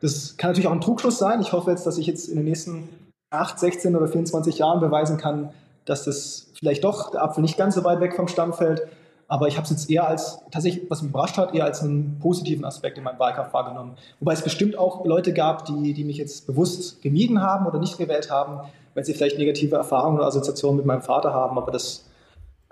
[0.00, 1.40] Das kann natürlich auch ein Trugschluss sein.
[1.40, 2.88] Ich hoffe jetzt, dass ich jetzt in den nächsten
[3.30, 5.50] 8, 16 oder 24 Jahren beweisen kann,
[5.84, 8.82] dass das vielleicht doch der Apfel nicht ganz so weit weg vom Stamm fällt.
[9.28, 12.18] Aber ich habe es jetzt eher als, tatsächlich, was mich überrascht hat, eher als einen
[12.18, 13.96] positiven Aspekt in meinem Wahlkampf wahrgenommen.
[14.18, 17.96] Wobei es bestimmt auch Leute gab, die, die mich jetzt bewusst gemieden haben oder nicht
[17.96, 21.58] gewählt haben, weil sie vielleicht negative Erfahrungen oder Assoziationen mit meinem Vater haben.
[21.58, 22.09] Aber das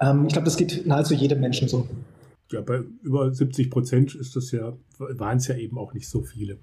[0.01, 1.87] ähm, ich glaube, das geht nahezu jedem Menschen so.
[2.51, 6.23] Ja, bei über 70 Prozent ist das ja, waren es ja eben auch nicht so
[6.23, 6.59] viele.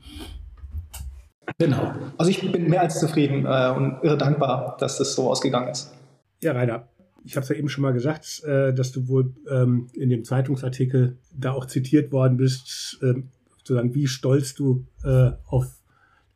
[1.59, 1.93] Genau.
[2.17, 5.93] Also ich bin mehr als zufrieden äh, und irre dankbar, dass das so ausgegangen ist.
[6.41, 6.87] Ja, Rainer,
[7.23, 10.23] ich habe es ja eben schon mal gesagt, äh, dass du wohl ähm, in dem
[10.23, 13.21] Zeitungsartikel da auch zitiert worden bist, äh,
[13.57, 15.67] sozusagen, wie stolz du äh, auf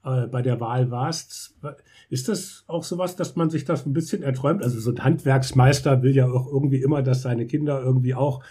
[0.04, 1.56] äh, bei der Wahl warst.
[2.10, 4.64] Ist das auch sowas, dass man sich das ein bisschen erträumt?
[4.64, 8.44] Also so ein Handwerksmeister will ja auch irgendwie immer, dass seine Kinder irgendwie auch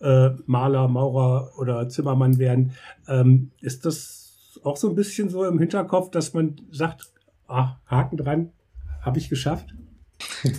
[0.00, 2.72] äh, Maler, Maurer oder Zimmermann werden.
[3.08, 7.10] Ähm, ist das auch so ein bisschen so im Hinterkopf, dass man sagt,
[7.46, 8.52] ah, Haken dran,
[9.00, 9.74] habe ich geschafft?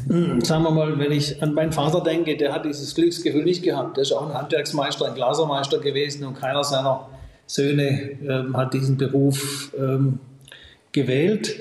[0.07, 3.61] Hm, sagen wir mal, wenn ich an meinen Vater denke, der hat dieses Glücksgefühl nicht
[3.61, 3.97] gehabt.
[3.97, 7.09] Der ist auch ein Handwerksmeister, ein Glasermeister gewesen und keiner seiner
[7.45, 10.19] Söhne ähm, hat diesen Beruf ähm,
[10.91, 11.55] gewählt.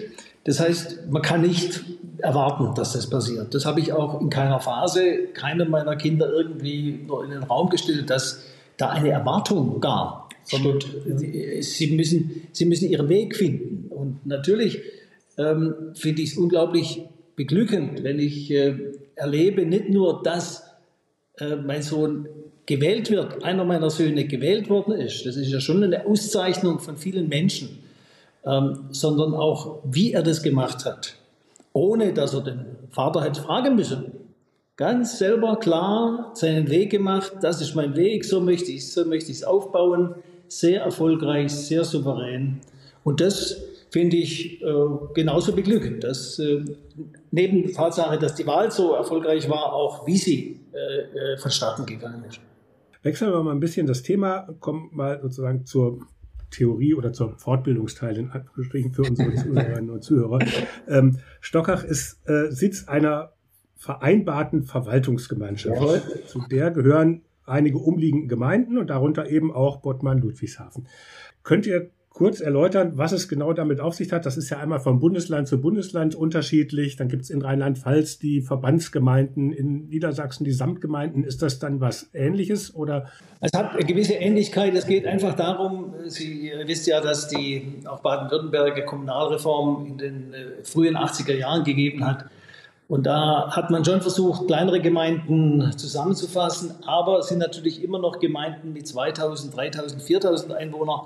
[0.48, 1.84] Das heißt, man kann nicht
[2.16, 3.52] erwarten, dass das passiert.
[3.52, 7.68] Das habe ich auch in keiner Phase, keiner meiner Kinder irgendwie nur in den Raum
[7.68, 8.44] gestellt, dass
[8.78, 10.30] da eine Erwartung gab.
[10.44, 10.78] Sondern
[11.61, 13.90] sie müssen, sie müssen ihren Weg finden.
[13.90, 14.80] Und natürlich
[15.37, 17.02] ähm, finde ich es unglaublich
[17.37, 18.74] beglückend, wenn ich äh,
[19.16, 20.64] erlebe, nicht nur, dass
[21.37, 22.26] äh, mein Sohn
[22.64, 26.96] gewählt wird, einer meiner Söhne gewählt worden ist, das ist ja schon eine Auszeichnung von
[26.96, 27.80] vielen Menschen,
[28.48, 31.14] ähm, sondern auch, wie er das gemacht hat,
[31.72, 34.12] ohne dass er den Vater hätte fragen müssen.
[34.76, 39.32] Ganz selber klar seinen Weg gemacht, das ist mein Weg, so möchte ich so möchte
[39.32, 40.14] es aufbauen,
[40.46, 42.61] sehr erfolgreich, sehr souverän.
[43.04, 44.66] Und das finde ich äh,
[45.14, 46.64] genauso beglückend, dass äh,
[47.30, 51.84] neben der Tatsache, dass die Wahl so erfolgreich war, auch wie sie äh, äh vonstatten
[51.84, 52.40] gegangen ist.
[53.02, 56.00] Wechseln wir mal ein bisschen das Thema, kommen mal sozusagen zur
[56.50, 60.38] Theorie oder zum Fortbildungsteil in Anführungsstrichen für unsere Zuhörerinnen und Zuhörer.
[60.87, 63.32] Ähm, Stockach ist äh, Sitz einer
[63.76, 65.80] vereinbarten Verwaltungsgemeinschaft.
[65.80, 66.26] Ja.
[66.26, 70.87] Zu der gehören einige umliegende Gemeinden und darunter eben auch Bottmann-Ludwigshafen.
[71.42, 74.26] Könnt ihr kurz erläutern, was es genau damit auf sich hat?
[74.26, 76.96] Das ist ja einmal von Bundesland zu Bundesland unterschiedlich.
[76.96, 81.22] Dann gibt es in Rheinland-Pfalz die Verbandsgemeinden, in Niedersachsen die Samtgemeinden.
[81.22, 83.07] Ist das dann was Ähnliches oder?
[83.40, 84.74] Es hat eine gewisse Ähnlichkeit.
[84.74, 90.64] Es geht einfach darum, Sie wisst ja, dass die auch Baden-Württemberger Kommunalreform in den äh,
[90.64, 92.24] frühen 80er Jahren gegeben hat.
[92.88, 98.18] Und da hat man schon versucht, kleinere Gemeinden zusammenzufassen, aber es sind natürlich immer noch
[98.18, 101.02] Gemeinden mit 2000, 3000, 4000 Einwohnern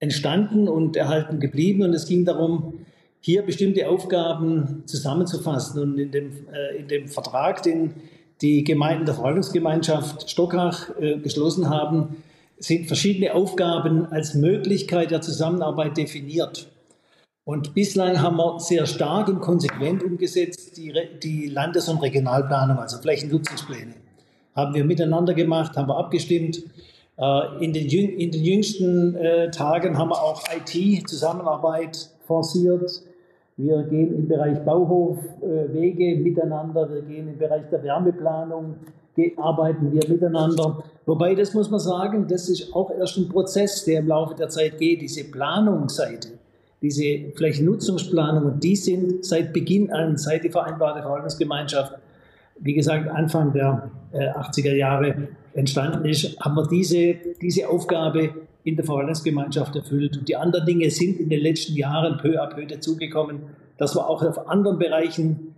[0.00, 1.82] entstanden und erhalten geblieben.
[1.82, 2.86] Und es ging darum,
[3.20, 5.80] hier bestimmte Aufgaben zusammenzufassen.
[5.80, 7.94] Und in dem, äh, in dem Vertrag, den
[8.40, 12.16] die Gemeinden der Verwaltungsgemeinschaft Stockach äh, geschlossen haben,
[12.58, 16.68] sind verschiedene Aufgaben als Möglichkeit der Zusammenarbeit definiert.
[17.44, 22.98] Und bislang haben wir sehr stark und konsequent umgesetzt die, die Landes- und Regionalplanung, also
[22.98, 23.94] Flächennutzungspläne.
[24.54, 26.62] Haben wir miteinander gemacht, haben wir abgestimmt.
[27.20, 33.02] Äh, in den, in den jüngsten äh, Tagen haben wir auch IT-Zusammenarbeit forciert.
[33.58, 38.76] Wir gehen im Bereich Bauhofwege äh, miteinander, wir gehen im Bereich der Wärmeplanung,
[39.36, 40.82] arbeiten wir miteinander.
[41.04, 44.48] Wobei, das muss man sagen, das ist auch erst ein Prozess, der im Laufe der
[44.48, 45.02] Zeit geht.
[45.02, 46.28] Diese Planungsseite,
[46.80, 51.98] diese Flächennutzungsplanungen, die sind seit Beginn an, seit die vereinbarte Verwaltungsgemeinschaft
[52.60, 58.30] wie gesagt, Anfang der äh, 80er Jahre entstanden ist, haben wir diese, diese Aufgabe
[58.64, 60.16] in der Verwaltungsgemeinschaft erfüllt.
[60.16, 63.40] Und die anderen Dinge sind in den letzten Jahren peu à peu dazugekommen,
[63.78, 65.54] dass man auch auf anderen Bereichen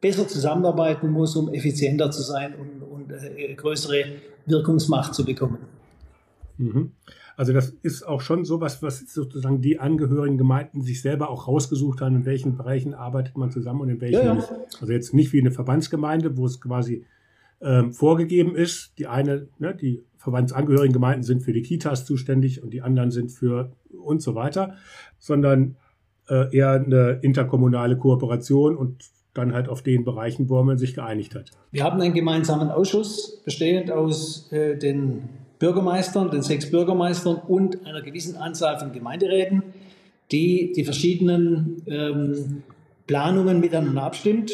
[0.00, 4.04] besser zusammenarbeiten muss, um effizienter zu sein und, und äh, größere
[4.46, 5.58] Wirkungsmacht zu bekommen.
[6.58, 6.92] Mhm.
[7.36, 12.00] Also das ist auch schon sowas, was sozusagen die angehörigen Gemeinden sich selber auch rausgesucht
[12.00, 14.34] haben, in welchen Bereichen arbeitet man zusammen und in welchen ja, ja.
[14.34, 14.48] nicht.
[14.80, 17.04] Also jetzt nicht wie eine Verbandsgemeinde, wo es quasi
[17.60, 18.98] ähm, vorgegeben ist.
[18.98, 23.30] Die eine, ne, die verbandsangehörigen Gemeinden sind für die Kitas zuständig und die anderen sind
[23.30, 24.74] für und so weiter,
[25.18, 25.76] sondern
[26.28, 31.34] äh, eher eine interkommunale Kooperation und dann halt auf den Bereichen, wo man sich geeinigt
[31.34, 31.50] hat.
[31.70, 35.28] Wir haben einen gemeinsamen Ausschuss bestehend aus äh, den
[35.62, 39.62] Bürgermeistern, den sechs Bürgermeistern und einer gewissen Anzahl von Gemeinderäten,
[40.32, 42.64] die die verschiedenen ähm,
[43.06, 44.50] Planungen miteinander abstimmt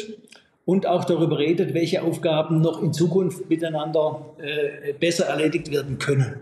[0.65, 6.41] und auch darüber redet, welche Aufgaben noch in Zukunft miteinander äh, besser erledigt werden können.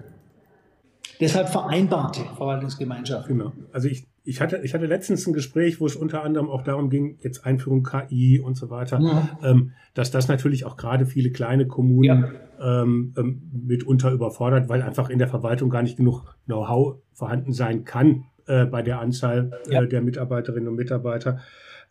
[1.21, 3.29] Deshalb vereinbarte Verwaltungsgemeinschaft.
[3.29, 3.53] Genau.
[3.71, 6.89] Also ich, ich, hatte, ich hatte letztens ein Gespräch, wo es unter anderem auch darum
[6.89, 9.39] ging, jetzt Einführung KI und so weiter, ja.
[9.41, 12.25] ähm, dass das natürlich auch gerade viele kleine Kommunen
[12.59, 12.81] ja.
[12.81, 17.85] ähm, ähm, mitunter überfordert, weil einfach in der Verwaltung gar nicht genug Know-how vorhanden sein
[17.85, 19.85] kann äh, bei der Anzahl äh, ja.
[19.85, 21.39] der Mitarbeiterinnen und Mitarbeiter.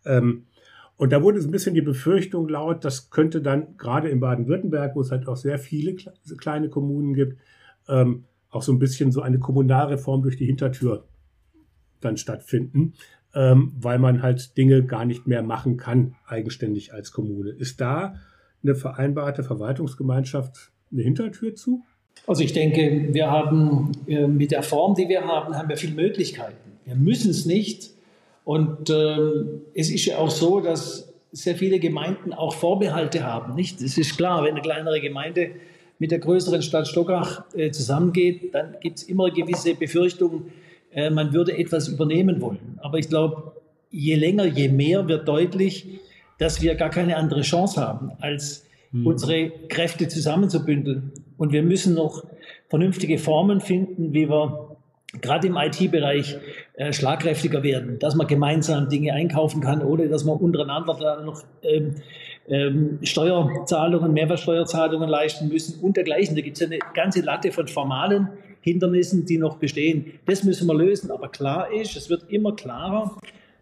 [0.05, 0.45] Ähm,
[0.99, 4.95] und da wurde so ein bisschen die Befürchtung laut, das könnte dann gerade in Baden-Württemberg,
[4.95, 5.97] wo es halt auch sehr viele
[6.37, 7.39] kleine Kommunen gibt,
[7.89, 11.05] ähm, auch so ein bisschen so eine Kommunalreform durch die Hintertür
[12.01, 12.95] dann stattfinden,
[13.35, 17.51] ähm, weil man halt Dinge gar nicht mehr machen kann, eigenständig als Kommune.
[17.51, 18.17] Ist da
[18.63, 21.83] eine vereinbarte Verwaltungsgemeinschaft eine Hintertür zu?
[22.27, 25.95] Also ich denke, wir haben äh, mit der Form, die wir haben, haben wir viele
[25.95, 26.57] Möglichkeiten.
[26.85, 27.91] Wir müssen es nicht.
[28.45, 29.17] Und äh,
[29.75, 33.55] es ist ja auch so, dass sehr viele Gemeinden auch Vorbehalte haben.
[33.55, 33.83] Nicht?
[33.83, 35.51] Es ist klar, wenn eine kleinere Gemeinde
[35.99, 40.53] mit der größeren Stadt Stockach äh, zusammengeht, dann gibt es immer gewisse Befürchtungen,
[40.97, 42.81] äh, man würde etwas übernehmen wollen.
[42.83, 43.53] Aber ich glaube,
[43.91, 46.01] je länger, je mehr wird deutlich,
[46.39, 49.07] dass wir gar keine andere Chance haben, als mhm.
[49.07, 51.13] unsere Kräfte zusammenzubündeln.
[51.37, 52.25] Und wir müssen noch
[52.69, 54.77] vernünftige Formen finden, wie wir
[55.21, 56.37] gerade im IT-Bereich
[56.75, 61.43] äh, schlagkräftiger werden, dass man gemeinsam Dinge einkaufen kann, ohne dass man untereinander da noch
[61.63, 61.97] ähm,
[62.49, 66.37] ähm, Steuerzahlungen, Mehrwertsteuerzahlungen leisten müssen und dergleichen.
[66.37, 68.29] Da gibt es eine ganze Latte von formalen
[68.67, 70.07] Hindernissen, die noch bestehen.
[70.27, 71.13] Das müssen wir lösen.
[71.13, 73.17] Aber klar ist, es wird immer klarer,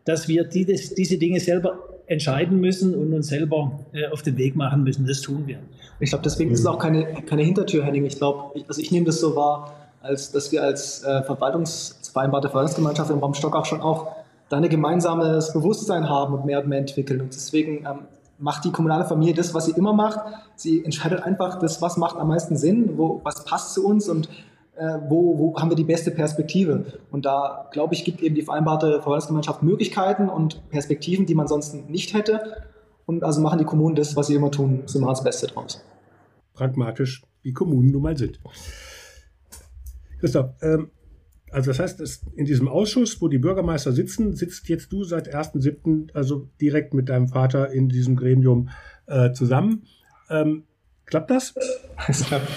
[0.07, 4.39] dass wir die, das, diese Dinge selber entscheiden müssen und uns selber äh, auf den
[4.39, 5.07] Weg machen müssen.
[5.07, 5.59] Das tun wir.
[6.01, 8.07] Ich glaube, deswegen ist es auch keine, keine Hintertür, Henning.
[8.07, 13.11] Ich glaube, also ich nehme das so wahr, als dass wir als äh, Verwaltungsvereinbarte Verwaltungsgemeinschaft
[13.11, 14.17] im Raum Stockach schon auch
[14.49, 17.21] da ein gemeinsames Bewusstsein haben und mehr und mehr entwickeln.
[17.21, 18.01] Und deswegen ähm,
[18.39, 20.21] macht die kommunale Familie das, was sie immer macht.
[20.57, 24.29] Sie entscheidet einfach das, was macht am meisten Sinn, wo, was passt zu uns und
[24.77, 26.99] äh, wo, wo haben wir die beste Perspektive.
[27.11, 31.75] Und da, glaube ich, gibt eben die vereinbarte Verwaltungsgemeinschaft Möglichkeiten und Perspektiven, die man sonst
[31.89, 32.63] nicht hätte.
[33.07, 34.83] Und also machen die Kommunen das, was sie immer tun.
[34.87, 35.85] Sie machen das Beste draus.
[36.55, 38.41] Pragmatisch, wie Kommunen nun mal sind.
[40.21, 40.91] Christoph, ähm,
[41.51, 46.13] also das heißt, in diesem Ausschuss, wo die Bürgermeister sitzen, sitzt jetzt du seit 1.7.,
[46.13, 48.71] also direkt mit deinem Vater in diesem Gremium
[49.07, 49.85] äh, zusammen.
[50.31, 50.65] Ähm,
[51.07, 51.55] klappt das?
[52.09, 52.49] Es klappt,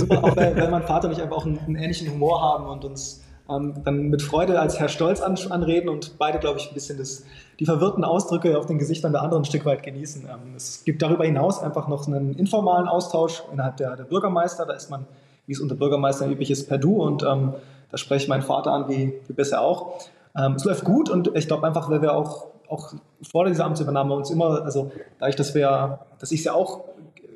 [0.00, 2.84] super, auch weil mein Vater und ich einfach auch einen, einen ähnlichen Humor haben und
[2.84, 6.74] uns ähm, dann mit Freude als Herr Stolz an, anreden und beide, glaube ich, ein
[6.74, 7.24] bisschen das,
[7.58, 10.22] die verwirrten Ausdrücke auf den Gesichtern der anderen ein Stück weit genießen.
[10.22, 14.66] Ähm, es gibt darüber hinaus einfach noch einen informalen Austausch innerhalb der, der Bürgermeister.
[14.66, 15.06] Da ist man,
[15.46, 17.54] wie es unter Bürgermeistern üblich ist, per Du und ähm,
[17.90, 20.00] da spreche ich meinen Vater an, wie, wie bisher auch.
[20.36, 22.94] Ähm, es läuft gut und ich glaube einfach, weil wir auch, auch
[23.30, 26.84] vor dieser Amtsübernahme uns immer, also dadurch, dass wir, dass ich es ja auch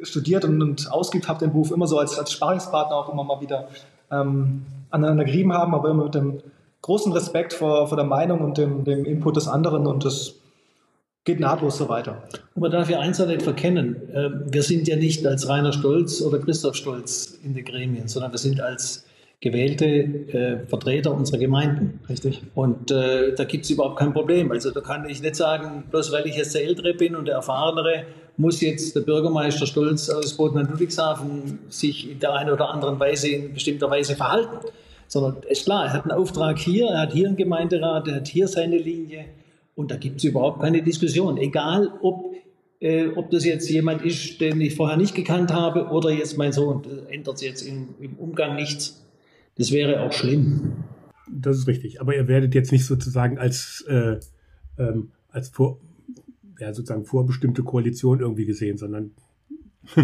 [0.02, 3.40] studiert und, und ausgeübt habe, den Beruf immer so als, als Sparingspartner auch immer mal
[3.40, 3.68] wieder
[4.10, 6.40] ähm, aneinander gerieben haben, aber immer mit dem
[6.82, 10.34] großen Respekt vor, vor der Meinung und dem, dem Input des anderen und das
[11.24, 12.22] geht nahtlos so weiter.
[12.54, 13.96] Und man darf ja eins auch nicht verkennen.
[14.14, 18.30] Ähm, wir sind ja nicht als Rainer Stolz oder Christoph Stolz in den Gremien, sondern
[18.32, 19.04] wir sind als
[19.40, 22.00] gewählte äh, Vertreter unserer Gemeinden.
[22.08, 22.42] Richtig.
[22.54, 24.50] Und äh, da gibt es überhaupt kein Problem.
[24.50, 27.34] Also da kann ich nicht sagen, bloß weil ich jetzt der Ältere bin und der
[27.34, 28.04] Erfahrenere,
[28.36, 33.54] muss jetzt der Bürgermeister Stolz aus Boden-Ludwigshafen sich in der einen oder anderen Weise in
[33.54, 34.58] bestimmter Weise verhalten.
[35.08, 38.28] Sondern ist klar, er hat einen Auftrag hier, er hat hier einen Gemeinderat, er hat
[38.28, 39.26] hier seine Linie
[39.76, 41.36] und da gibt es überhaupt keine Diskussion.
[41.36, 42.34] Egal, ob,
[42.80, 46.52] äh, ob das jetzt jemand ist, den ich vorher nicht gekannt habe oder jetzt mein
[46.52, 49.02] Sohn, das ändert jetzt im, im Umgang nichts.
[49.56, 50.84] Das wäre auch schlimm.
[51.30, 52.00] Das ist richtig.
[52.00, 54.16] Aber ihr werdet jetzt nicht sozusagen als, äh,
[54.78, 55.78] ähm, als vor,
[56.58, 59.12] ja, sozusagen vorbestimmte Koalition irgendwie gesehen, sondern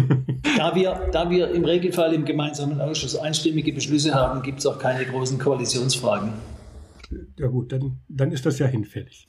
[0.57, 4.79] da, wir, da wir im Regelfall im gemeinsamen Ausschuss einstimmige Beschlüsse haben, gibt es auch
[4.79, 6.31] keine großen Koalitionsfragen.
[7.37, 9.27] Ja gut, dann, dann ist das ja hinfällig.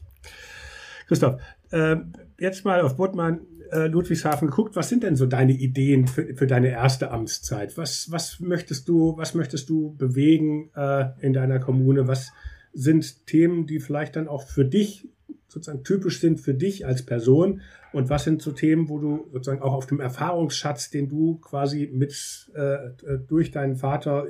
[1.09, 1.97] Christoph, äh,
[2.39, 3.41] jetzt mal auf Bottmann
[3.73, 4.77] äh, Ludwigshafen geguckt.
[4.77, 7.77] Was sind denn so deine Ideen für, für deine erste Amtszeit?
[7.77, 12.07] Was, was, möchtest du, was möchtest du bewegen äh, in deiner Kommune?
[12.07, 12.33] Was
[12.73, 15.09] sind Themen, die vielleicht dann auch für dich
[15.55, 17.62] sozusagen typisch sind für dich als Person?
[17.93, 21.88] Und was sind so Themen, wo du sozusagen auch auf dem Erfahrungsschatz, den du quasi
[21.93, 24.27] mit äh, äh durch deinen Vater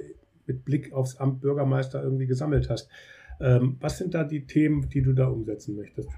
[0.46, 2.88] mit Blick aufs Amt Bürgermeister irgendwie gesammelt hast?
[3.40, 6.08] Ähm, was sind da die Themen, die du da umsetzen möchtest?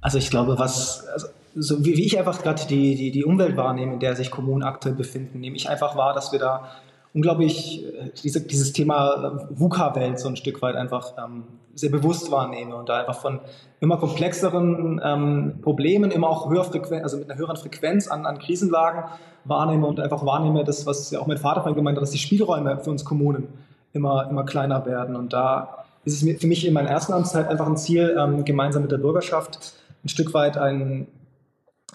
[0.00, 3.56] Also ich glaube, was, also so wie, wie ich einfach gerade die, die, die Umwelt
[3.56, 6.70] wahrnehme, in der sich Kommunen aktuell befinden, nehme ich einfach wahr, dass wir da
[7.18, 11.42] unglaublich äh, diese, dieses Thema VUCA-Welt so ein Stück weit einfach ähm,
[11.74, 13.40] sehr bewusst wahrnehme und da einfach von
[13.80, 18.38] immer komplexeren ähm, Problemen, immer auch höher Frequenz, also mit einer höheren Frequenz an, an
[18.38, 19.04] Krisenlagen
[19.44, 22.18] wahrnehme und einfach wahrnehme, das, was ja auch mein Vater vorhin gemeint hat, dass die
[22.18, 23.48] Spielräume für uns Kommunen
[23.92, 25.16] immer, immer kleiner werden.
[25.16, 28.82] Und da ist es für mich in meiner ersten Amtszeit einfach ein Ziel, ähm, gemeinsam
[28.82, 31.08] mit der Bürgerschaft ein Stück weit ein,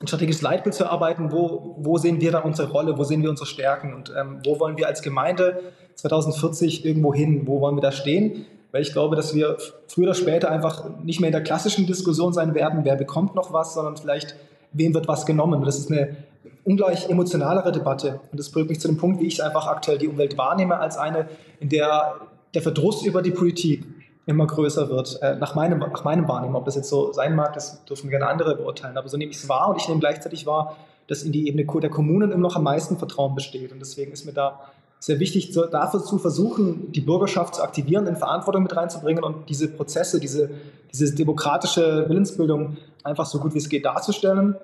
[0.01, 3.29] ein strategisches Leitbild zu erarbeiten, wo, wo sehen wir da unsere Rolle, wo sehen wir
[3.29, 5.61] unsere Stärken und ähm, wo wollen wir als Gemeinde
[5.95, 10.15] 2040 irgendwo hin, wo wollen wir da stehen, weil ich glaube, dass wir früher oder
[10.15, 13.97] später einfach nicht mehr in der klassischen Diskussion sein werden, wer bekommt noch was, sondern
[13.97, 14.35] vielleicht,
[14.71, 15.63] wem wird was genommen.
[15.63, 16.17] Das ist eine
[16.63, 18.19] ungleich emotionalere Debatte.
[18.31, 20.97] Und das bringt mich zu dem Punkt, wie ich einfach aktuell die Umwelt wahrnehme, als
[20.97, 21.27] eine,
[21.59, 22.15] in der
[22.53, 23.83] der Verdruss über die Politik
[24.25, 26.55] immer größer wird, äh, nach, meinem, nach meinem Wahrnehmen.
[26.55, 28.97] Ob das jetzt so sein mag, das dürfen gerne andere beurteilen.
[28.97, 31.65] Aber so nehme ich es wahr und ich nehme gleichzeitig wahr, dass in die Ebene
[31.81, 33.71] der Kommunen immer noch am meisten Vertrauen besteht.
[33.71, 34.61] Und deswegen ist mir da
[34.99, 39.67] sehr wichtig, dafür zu versuchen, die Bürgerschaft zu aktivieren, in Verantwortung mit reinzubringen und diese
[39.67, 40.49] Prozesse, diese,
[40.93, 44.55] diese demokratische Willensbildung einfach so gut wie es geht darzustellen.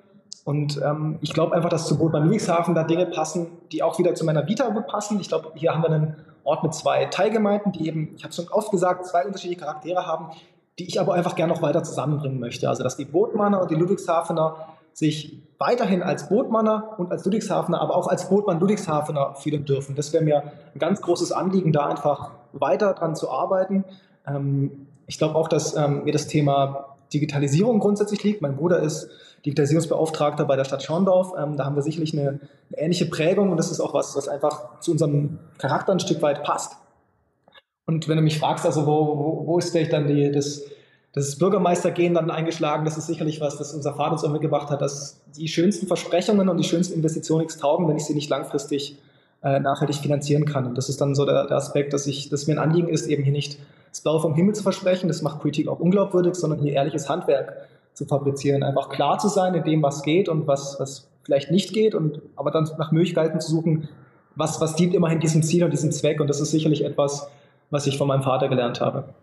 [0.44, 3.98] Und ähm, ich glaube einfach, dass zu Boot beim Ludwigshafen da Dinge passen, die auch
[3.98, 5.20] wieder zu meiner Vita gut passen.
[5.20, 6.16] Ich glaube, hier haben wir einen
[6.50, 10.06] Ort mit zwei Teilgemeinden, die eben, ich habe es schon oft gesagt, zwei unterschiedliche Charaktere
[10.06, 10.30] haben,
[10.78, 12.68] die ich aber einfach gerne noch weiter zusammenbringen möchte.
[12.68, 14.56] Also dass die Bootmanner und die Ludwigshafener
[14.92, 19.94] sich weiterhin als Bootmanner und als Ludwigshafener, aber auch als Bootmann Ludwigshafener fühlen dürfen.
[19.94, 20.42] Das wäre mir
[20.74, 23.84] ein ganz großes Anliegen, da einfach weiter dran zu arbeiten.
[24.26, 28.42] Ähm, ich glaube auch, dass ähm, mir das Thema Digitalisierung grundsätzlich liegt.
[28.42, 29.08] Mein Bruder ist
[29.44, 31.32] Digitalisierungsbeauftragter bei der Stadt Schorndorf.
[31.38, 32.40] Ähm, da haben wir sicherlich eine, eine,
[32.76, 36.42] ähnliche Prägung und das ist auch was, was einfach zu unserem Charakter ein Stück weit
[36.42, 36.76] passt.
[37.86, 40.62] Und wenn du mich fragst, also wo, wo, wo ist vielleicht dann die, das,
[41.12, 44.80] Das Bürgermeistergehen dann eingeschlagen, das ist sicherlich was, das unser Vater uns immer gebracht hat,
[44.80, 48.96] dass die schönsten Versprechungen und die schönsten Investitionen nichts taugen, wenn ich sie nicht langfristig
[49.42, 50.66] äh, nachhaltig finanzieren kann.
[50.66, 53.08] Und das ist dann so der, der, Aspekt, dass, ich, dass mir ein Anliegen ist,
[53.08, 53.58] eben hier nicht
[53.90, 57.66] das Blaue vom Himmel zu versprechen, das macht Politik auch unglaubwürdig, sondern hier ehrliches Handwerk
[57.94, 61.72] zu fabrizieren, einfach klar zu sein in dem, was geht und was, was vielleicht nicht
[61.72, 63.88] geht, und aber dann nach Möglichkeiten zu suchen,
[64.36, 66.20] was, was dient immerhin diesem Ziel und diesem Zweck.
[66.20, 67.28] Und das ist sicherlich etwas,
[67.70, 69.14] was ich von meinem Vater gelernt habe.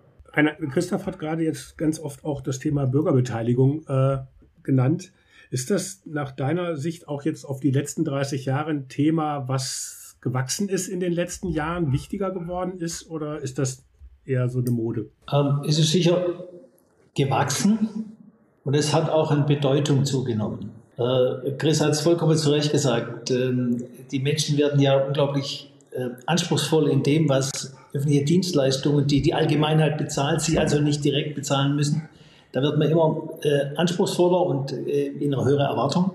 [0.72, 4.20] Christoph hat gerade jetzt ganz oft auch das Thema Bürgerbeteiligung äh,
[4.61, 5.11] genannt.
[5.49, 10.18] Ist das nach deiner Sicht auch jetzt auf die letzten 30 Jahre ein Thema, was
[10.22, 13.86] gewachsen ist in den letzten Jahren, wichtiger geworden ist oder ist das
[14.26, 15.09] eher so eine Mode?
[15.32, 16.47] Ähm, es ist sicher
[17.15, 18.16] gewachsen
[18.68, 20.72] und es hat auch an Bedeutung zugenommen.
[20.97, 23.32] Äh, Chris hat es vollkommen zu Recht gesagt.
[23.32, 29.34] Ähm, die Menschen werden ja unglaublich äh, anspruchsvoll in dem, was öffentliche Dienstleistungen, die die
[29.34, 32.09] Allgemeinheit bezahlt, sie also nicht direkt bezahlen müssen.
[32.51, 36.11] Da wird man immer äh, anspruchsvoller und in einer höheren Erwartung.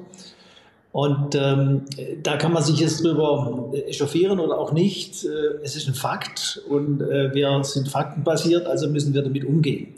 [0.92, 1.86] Und ähm,
[2.22, 5.26] da kann man sich jetzt drüber echauffieren oder auch nicht.
[5.62, 9.94] Es ist ein Fakt und äh, wir sind faktenbasiert, also müssen wir damit umgehen.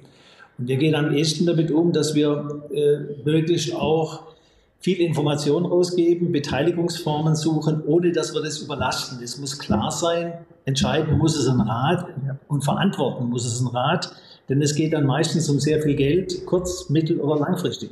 [0.58, 4.34] Und wir gehen am ehesten damit um, dass wir äh, möglichst auch
[4.84, 9.18] viel Information rausgeben, Beteiligungsformen suchen, ohne dass wir das überlasten.
[9.22, 10.34] Es muss klar sein,
[10.66, 12.06] entscheiden muss es ein Rat
[12.48, 14.12] und verantworten muss es ein Rat,
[14.48, 17.90] denn es geht dann meistens um sehr viel Geld, kurz-, mittel- oder langfristig.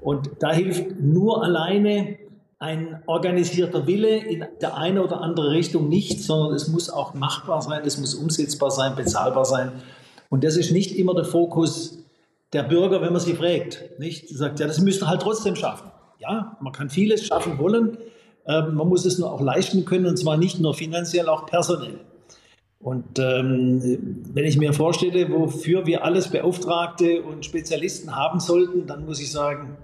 [0.00, 2.18] Und da hilft nur alleine
[2.58, 7.62] ein organisierter Wille in der eine oder andere Richtung nicht, sondern es muss auch machbar
[7.62, 9.70] sein, es muss umsetzbar sein, bezahlbar sein.
[10.28, 12.04] Und das ist nicht immer der Fokus
[12.52, 13.98] der Bürger, wenn man sie fragt.
[13.98, 14.28] Nicht?
[14.28, 15.90] Sie sagt, ja, das müsst ihr halt trotzdem schaffen.
[16.18, 17.98] Ja, man kann vieles schaffen wollen,
[18.46, 22.00] ähm, man muss es nur auch leisten können und zwar nicht nur finanziell, auch personell.
[22.80, 29.04] Und ähm, wenn ich mir vorstelle, wofür wir alles Beauftragte und Spezialisten haben sollten, dann
[29.04, 29.76] muss ich sagen,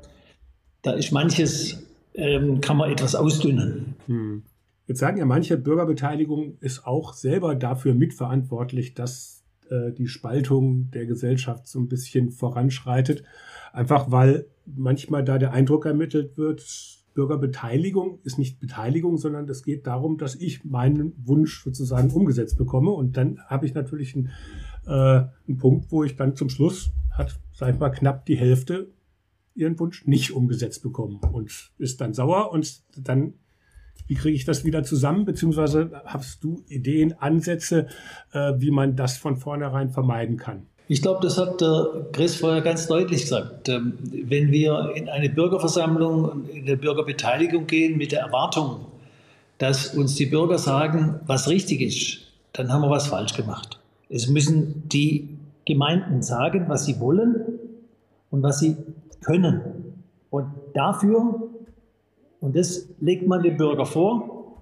[0.83, 1.83] da ist manches,
[2.15, 3.97] ähm, kann man etwas ausdünnen.
[4.07, 4.45] Hm.
[4.87, 9.34] Jetzt sagen ja manche, Bürgerbeteiligung ist auch selber dafür mitverantwortlich, dass
[9.71, 13.23] äh, die Spaltung der Gesellschaft so ein bisschen voranschreitet.
[13.73, 16.63] Einfach weil manchmal da der Eindruck ermittelt wird,
[17.15, 22.91] Bürgerbeteiligung ist nicht Beteiligung, sondern es geht darum, dass ich meinen Wunsch sozusagen umgesetzt bekomme.
[22.91, 24.31] Und dann habe ich natürlich einen,
[24.87, 28.91] äh, einen Punkt, wo ich dann zum Schluss hat, sag ich mal, knapp die Hälfte
[29.55, 33.35] ihren Wunsch nicht umgesetzt bekommen und ist dann sauer und dann
[34.07, 35.25] wie kriege ich das wieder zusammen?
[35.25, 37.87] Beziehungsweise hast du Ideen, Ansätze,
[38.33, 40.67] äh, wie man das von vornherein vermeiden kann?
[40.87, 43.69] Ich glaube, das hat der Chris vorher ganz deutlich gesagt.
[43.71, 48.87] Ähm, wenn wir in eine Bürgerversammlung, in eine Bürgerbeteiligung gehen mit der Erwartung,
[49.59, 52.19] dass uns die Bürger sagen, was richtig ist,
[52.53, 53.79] dann haben wir was falsch gemacht.
[54.11, 55.31] Es müssen die
[55.65, 57.37] Gemeinden sagen, was sie wollen
[58.31, 58.77] und was sie
[59.25, 59.63] können.
[60.29, 61.49] Und dafür
[62.45, 64.59] und das legt man dem Bürger vor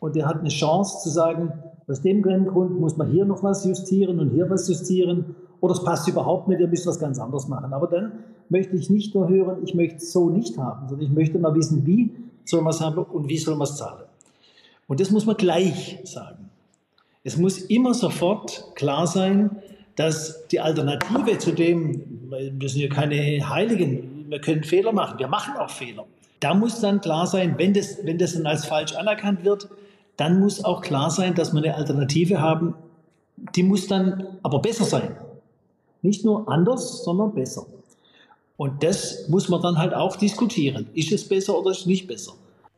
[0.00, 1.52] und der hat eine Chance zu sagen,
[1.86, 5.84] aus dem Grund muss man hier noch was justieren und hier was justieren oder es
[5.84, 7.74] passt überhaupt nicht, ihr müsst was ganz anderes machen.
[7.74, 8.12] Aber dann
[8.48, 11.54] möchte ich nicht nur hören, ich möchte es so nicht haben, sondern ich möchte mal
[11.54, 12.10] wissen, wie
[12.46, 14.06] soll man es haben und wie soll man es zahlen.
[14.88, 16.48] Und das muss man gleich sagen.
[17.22, 19.58] Es muss immer sofort klar sein,
[19.94, 25.28] dass die Alternative zu dem, wir sind ja keine Heiligen, wir können Fehler machen, wir
[25.28, 26.06] machen auch Fehler.
[26.40, 29.68] Da muss dann klar sein, wenn das, wenn das dann als falsch anerkannt wird,
[30.16, 32.74] dann muss auch klar sein, dass wir eine Alternative haben,
[33.54, 35.16] die muss dann aber besser sein.
[36.02, 37.66] Nicht nur anders, sondern besser.
[38.56, 40.86] Und das muss man dann halt auch diskutieren.
[40.94, 42.32] Ist es besser oder ist es nicht besser?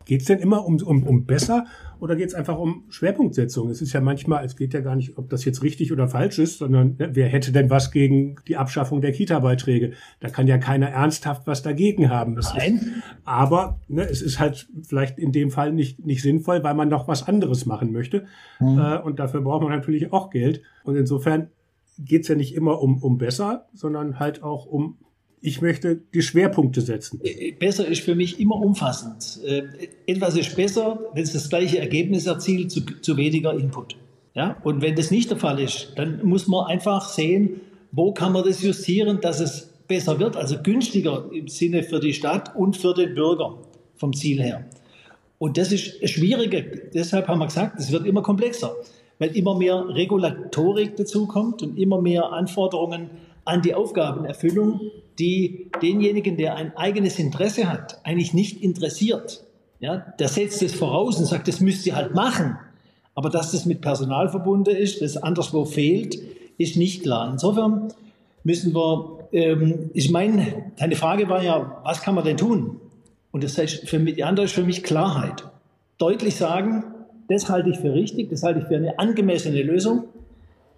[0.04, 1.66] Geht es denn immer um, um, um besser
[2.02, 3.70] oder geht es einfach um Schwerpunktsetzung?
[3.70, 6.40] Es ist ja manchmal, es geht ja gar nicht, ob das jetzt richtig oder falsch
[6.40, 9.92] ist, sondern ne, wer hätte denn was gegen die Abschaffung der Kita-Beiträge?
[10.18, 12.34] Da kann ja keiner ernsthaft was dagegen haben.
[12.34, 12.74] Das Nein.
[12.74, 12.86] Ist,
[13.24, 17.06] aber ne, es ist halt vielleicht in dem Fall nicht, nicht sinnvoll, weil man noch
[17.06, 18.24] was anderes machen möchte.
[18.58, 18.80] Mhm.
[18.80, 20.60] Äh, und dafür braucht man natürlich auch Geld.
[20.82, 21.50] Und insofern
[22.00, 24.96] geht es ja nicht immer um, um besser, sondern halt auch um
[25.42, 27.20] ich möchte die Schwerpunkte setzen.
[27.22, 29.40] Äh, besser ist für mich immer umfassend.
[29.44, 29.62] Äh,
[30.06, 33.96] etwas ist besser, wenn es das gleiche Ergebnis erzielt, zu, zu weniger Input.
[34.34, 34.56] Ja?
[34.62, 38.44] Und wenn das nicht der Fall ist, dann muss man einfach sehen, wo kann man
[38.44, 42.94] das justieren, dass es besser wird, also günstiger im Sinne für die Stadt und für
[42.94, 43.58] den Bürger
[43.96, 44.64] vom Ziel her.
[45.38, 46.62] Und das ist schwieriger.
[46.94, 48.74] Deshalb haben wir gesagt, es wird immer komplexer,
[49.18, 53.10] weil immer mehr Regulatorik dazukommt und immer mehr Anforderungen
[53.44, 54.80] an die Aufgabenerfüllung
[55.18, 59.44] die denjenigen, der ein eigenes Interesse hat, eigentlich nicht interessiert.
[59.80, 62.56] Ja, der setzt es voraus und sagt, das müsst ihr halt machen.
[63.14, 66.18] Aber dass das mit Personal verbunden ist, das anderswo fehlt,
[66.56, 67.30] ist nicht klar.
[67.30, 67.92] Insofern
[68.44, 72.80] müssen wir, ähm, ich meine, deine Frage war ja, was kann man denn tun?
[73.32, 75.44] Und das heißt für mich, die andere ist für mich Klarheit.
[75.98, 76.84] Deutlich sagen,
[77.28, 80.04] das halte ich für richtig, das halte ich für eine angemessene Lösung.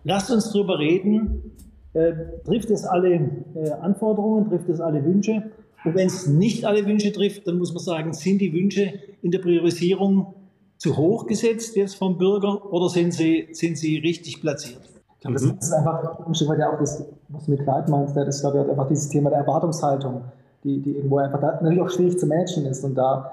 [0.05, 1.53] Lasst uns darüber reden,
[1.95, 2.13] äh,
[2.45, 3.15] trifft es alle
[3.55, 5.51] äh, Anforderungen, trifft es alle Wünsche.
[5.85, 9.31] Und wenn es nicht alle Wünsche trifft, dann muss man sagen, sind die Wünsche in
[9.31, 10.35] der Priorisierung
[10.77, 14.81] zu hoch gesetzt jetzt vom Bürger oder sind sie, sind sie richtig platziert?
[15.15, 17.89] Ich glaube, das ist einfach ein Stück weit ja auch das, was du mit Kleid
[17.89, 20.23] meinst, das ist, glaube ich, einfach dieses Thema der Erwartungshaltung,
[20.65, 22.85] die, die irgendwo einfach da natürlich auch schwierig zu managen ist.
[22.85, 23.31] Und da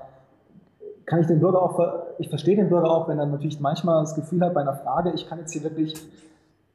[1.06, 1.78] kann ich den Bürger auch,
[2.20, 5.12] ich verstehe den Bürger auch, wenn er natürlich manchmal das Gefühl hat bei einer Frage,
[5.14, 5.96] ich kann jetzt hier wirklich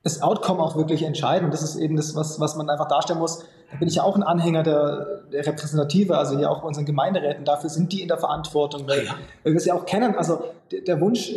[0.07, 1.47] das Outcome auch wirklich entscheiden.
[1.47, 3.41] Und das ist eben das, was, was man einfach darstellen muss.
[3.73, 6.85] Da bin ich ja auch ein Anhänger der, der Repräsentative, also hier auch bei unseren
[6.85, 7.45] Gemeinderäten.
[7.45, 9.09] Dafür sind die in der Verantwortung, weil,
[9.43, 10.15] weil wir es ja auch kennen.
[10.17, 11.33] Also der, der Wunsch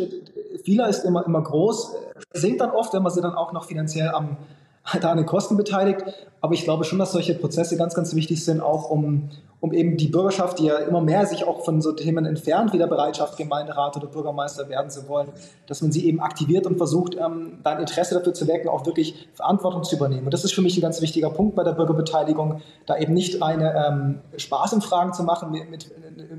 [0.62, 1.96] vieler ist immer, immer groß,
[2.32, 4.36] sinkt dann oft, wenn man sie dann auch noch finanziell am,
[5.00, 6.04] da an den Kosten beteiligt.
[6.40, 9.30] Aber ich glaube schon, dass solche Prozesse ganz, ganz wichtig sind, auch um,
[9.60, 12.78] um eben die Bürgerschaft, die ja immer mehr sich auch von so Themen entfernt, wie
[12.78, 15.28] der Bereitschaft, Gemeinderat oder Bürgermeister werden zu wollen,
[15.66, 18.86] dass man sie eben aktiviert und versucht, ähm, da ein Interesse dafür zu wecken, auch
[18.86, 20.24] wirklich Verantwortung zu übernehmen.
[20.24, 23.42] Und das ist für mich ein ganz wichtiger Punkt bei der Bürgerbeteiligung, da eben nicht
[23.42, 25.90] eine ähm, Spaßumfragen zu machen mit, mit,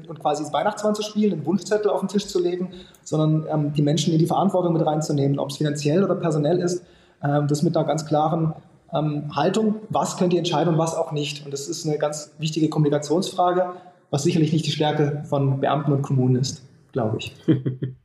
[0.10, 2.72] und quasi das Weihnachtsmann zu spielen, einen Wunschzettel auf den Tisch zu legen,
[3.04, 6.84] sondern ähm, die Menschen in die Verantwortung mit reinzunehmen, ob es finanziell oder personell ist
[7.24, 8.54] ähm, das mit einer ganz klaren
[8.94, 11.46] ähm, Haltung, was könnt ihr entscheiden und was auch nicht.
[11.46, 13.74] Und das ist eine ganz wichtige Kommunikationsfrage,
[14.10, 17.36] was sicherlich nicht die Stärke von Beamten und Kommunen ist, glaube ich.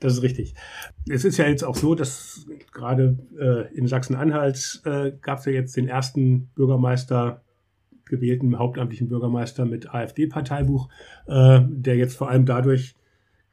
[0.00, 0.54] Das ist richtig.
[1.08, 5.52] Es ist ja jetzt auch so, dass gerade äh, in Sachsen-Anhalt äh, gab es ja
[5.52, 7.42] jetzt den ersten Bürgermeister,
[8.04, 10.90] gewählten hauptamtlichen Bürgermeister mit AfD-Parteibuch,
[11.26, 12.96] äh, der jetzt vor allem dadurch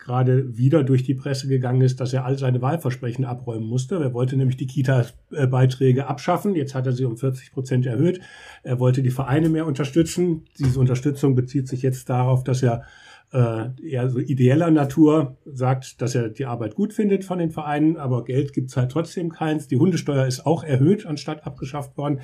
[0.01, 3.95] gerade wieder durch die Presse gegangen ist, dass er all seine Wahlversprechen abräumen musste.
[3.95, 6.55] Er wollte nämlich die Kita-Beiträge abschaffen.
[6.55, 8.19] Jetzt hat er sie um 40 Prozent erhöht.
[8.63, 10.45] Er wollte die Vereine mehr unterstützen.
[10.57, 12.83] Diese Unterstützung bezieht sich jetzt darauf, dass er
[13.31, 17.95] äh, eher so ideeller Natur sagt, dass er die Arbeit gut findet von den Vereinen,
[17.95, 19.67] aber Geld gibt's halt trotzdem keins.
[19.67, 22.21] Die Hundesteuer ist auch erhöht, anstatt abgeschafft worden.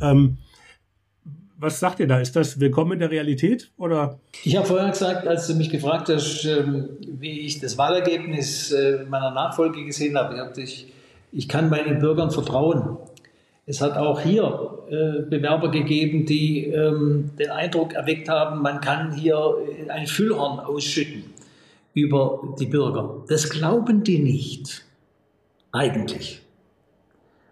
[0.00, 0.38] Ähm,
[1.58, 2.20] was sagt ihr da?
[2.20, 4.18] Ist das willkommen in der Realität oder?
[4.44, 9.04] Ich habe vorher gesagt, als du mich gefragt hast, ähm, wie ich das Wahlergebnis äh,
[9.08, 10.92] meiner Nachfolge gesehen habe, ich,
[11.32, 12.96] ich kann meinen Bürgern vertrauen.
[13.66, 19.12] Es hat auch hier äh, Bewerber gegeben, die ähm, den Eindruck erweckt haben, man kann
[19.12, 19.56] hier
[19.88, 21.24] ein Füllhorn ausschütten
[21.92, 23.24] über die Bürger.
[23.28, 24.84] Das glauben die nicht.
[25.72, 26.40] Eigentlich.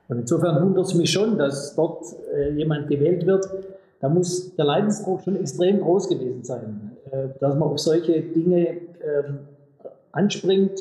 [0.08, 2.04] Und insofern wundert es mich schon, dass dort
[2.34, 3.44] äh, jemand gewählt wird,
[4.00, 8.68] da muss der Leidensdruck schon extrem groß gewesen sein, äh, dass man auf solche Dinge
[8.68, 9.38] ähm,
[10.12, 10.80] anspringt,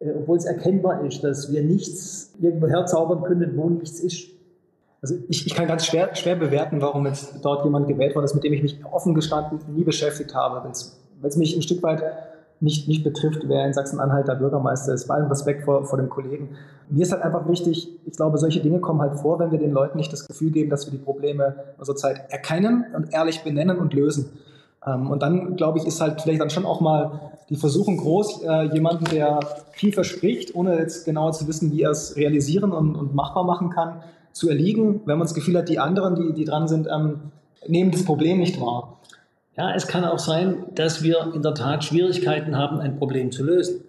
[0.00, 4.28] äh, obwohl es erkennbar ist, dass wir nichts irgendwo herzaubern können, wo nichts ist.
[5.00, 8.34] Also ich, ich kann ganz schwer, schwer bewerten, warum jetzt dort jemand gewählt worden ist,
[8.34, 12.02] mit dem ich mich offen gestanden nie beschäftigt habe, weil es mich ein Stück weit
[12.62, 16.08] nicht, nicht betrifft, wer in Sachsen-Anhalt der Bürgermeister ist, bei allem Respekt vor, vor dem
[16.08, 16.50] Kollegen.
[16.88, 19.72] Mir ist halt einfach wichtig, ich glaube, solche Dinge kommen halt vor, wenn wir den
[19.72, 23.78] Leuten nicht das Gefühl geben, dass wir die Probleme unserer Zeit erkennen und ehrlich benennen
[23.78, 24.30] und lösen.
[24.86, 28.44] Ähm, und dann, glaube ich, ist halt vielleicht dann schon auch mal die Versuchung groß,
[28.44, 29.40] äh, jemanden, der
[29.72, 33.70] viel verspricht, ohne jetzt genauer zu wissen, wie er es realisieren und, und machbar machen
[33.70, 34.02] kann,
[34.32, 37.32] zu erliegen, wenn man das Gefühl hat, die anderen, die, die dran sind, ähm,
[37.66, 38.98] nehmen das Problem nicht wahr.
[39.56, 43.44] Ja, es kann auch sein, dass wir in der Tat Schwierigkeiten haben, ein Problem zu
[43.44, 43.82] lösen,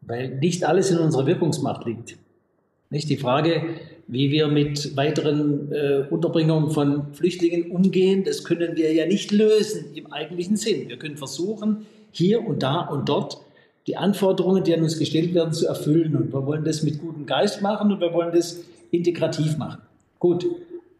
[0.00, 2.16] weil nicht alles in unserer Wirkungsmacht liegt.
[2.90, 3.62] Nicht die Frage,
[4.08, 9.94] wie wir mit weiteren äh, Unterbringungen von Flüchtlingen umgehen, das können wir ja nicht lösen
[9.94, 10.88] im eigentlichen Sinn.
[10.88, 13.40] Wir können versuchen, hier und da und dort
[13.86, 16.16] die Anforderungen, die an uns gestellt werden, zu erfüllen.
[16.16, 19.80] Und wir wollen das mit gutem Geist machen und wir wollen das integrativ machen.
[20.18, 20.44] Gut,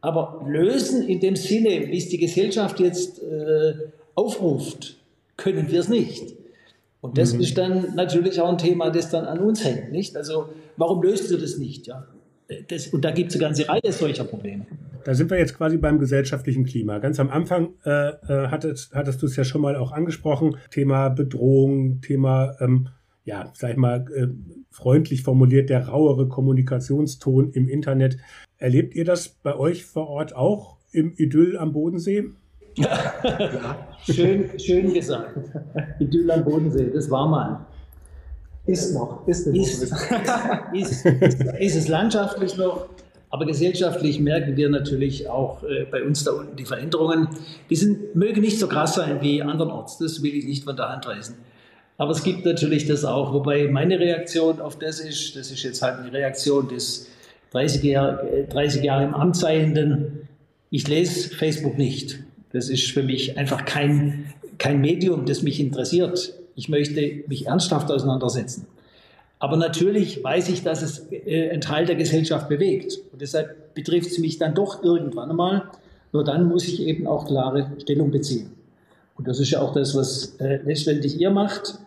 [0.01, 3.75] aber lösen in dem Sinne, wie es die Gesellschaft jetzt äh,
[4.15, 4.97] aufruft,
[5.37, 6.35] können wir es nicht.
[7.01, 7.41] Und das mhm.
[7.41, 9.93] ist dann natürlich auch ein Thema, das dann an uns hängt.
[9.93, 10.17] Nicht?
[10.17, 11.87] Also warum löst du das nicht?
[11.87, 12.07] Ja?
[12.69, 14.67] Das, und da gibt es eine ganze Reihe solcher Probleme.
[15.05, 16.99] Da sind wir jetzt quasi beim gesellschaftlichen Klima.
[16.99, 20.57] Ganz am Anfang äh, äh hattest, hattest du es ja schon mal auch angesprochen.
[20.71, 22.89] Thema Bedrohung, Thema, ähm,
[23.25, 24.27] ja, sag ich mal, äh,
[24.71, 28.19] freundlich formuliert, der rauere Kommunikationston im Internet.
[28.61, 32.27] Erlebt ihr das bei euch vor Ort auch im Idyll am Bodensee?
[32.77, 35.35] ja, schön, schön gesagt.
[35.99, 37.67] Idyll am Bodensee, das war mal.
[38.67, 39.95] Ist noch, ist, ist, ist,
[40.75, 42.91] ist, ist es landschaftlich noch,
[43.31, 47.29] aber gesellschaftlich merken wir natürlich auch äh, bei uns da unten die Veränderungen.
[47.71, 50.91] Die sind, mögen nicht so krass sein wie andernorts, das will ich nicht von der
[50.91, 51.37] Hand weisen.
[51.97, 55.81] Aber es gibt natürlich das auch, wobei meine Reaktion auf das ist, das ist jetzt
[55.81, 57.09] halt eine Reaktion des
[57.53, 60.29] 30 Jahre, 30 Jahre im Amt seienden
[60.71, 62.21] Ich lese Facebook nicht.
[62.53, 66.35] Das ist für mich einfach kein, kein Medium, das mich interessiert.
[66.55, 68.67] Ich möchte mich ernsthaft auseinandersetzen.
[69.39, 72.99] Aber natürlich weiß ich, dass es äh, einen Teil der Gesellschaft bewegt.
[73.13, 75.63] Und deshalb betrifft es mich dann doch irgendwann einmal.
[76.13, 78.51] Nur dann muss ich eben auch klare Stellung beziehen.
[79.17, 81.79] Und das ist ja auch das, was äh, letztendlich ihr macht.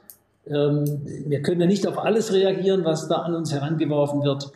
[0.48, 0.86] Ähm,
[1.28, 4.52] wir können ja nicht auf alles reagieren, was da an uns herangeworfen wird,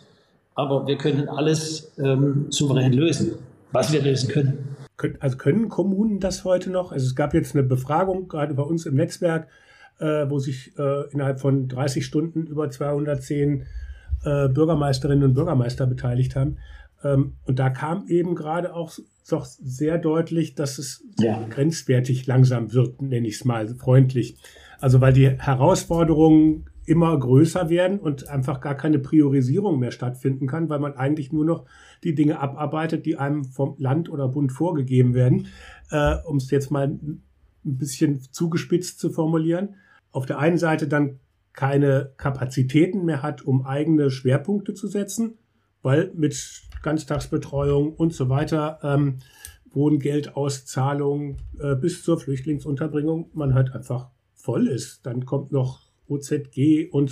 [0.58, 3.34] aber wir können alles ähm, souverän lösen,
[3.72, 4.76] was wir lösen können.
[5.20, 6.92] Also können Kommunen das heute noch?
[6.92, 9.48] Also es gab jetzt eine Befragung gerade bei uns im Netzwerk,
[10.00, 13.68] äh, wo sich äh, innerhalb von 30 Stunden über 210
[14.26, 16.58] äh, Bürgermeisterinnen und Bürgermeister beteiligt haben.
[17.04, 18.92] Ähm, und da kam eben gerade auch
[19.30, 21.46] doch sehr deutlich, dass es ja.
[21.50, 24.38] grenzwertig langsam wird, nenne ich es mal freundlich.
[24.80, 30.70] Also weil die Herausforderungen immer größer werden und einfach gar keine Priorisierung mehr stattfinden kann,
[30.70, 31.66] weil man eigentlich nur noch
[32.04, 35.48] die Dinge abarbeitet, die einem vom Land oder Bund vorgegeben werden,
[35.92, 37.22] äh, um es jetzt mal ein
[37.64, 39.76] bisschen zugespitzt zu formulieren.
[40.12, 41.20] Auf der einen Seite dann
[41.52, 45.38] keine Kapazitäten mehr hat, um eigene Schwerpunkte zu setzen,
[45.82, 49.18] weil mit Ganztagsbetreuung und so weiter, ähm,
[49.72, 55.06] Wohngeldauszahlung äh, bis zur Flüchtlingsunterbringung man halt einfach voll ist.
[55.06, 57.12] Dann kommt noch OZG und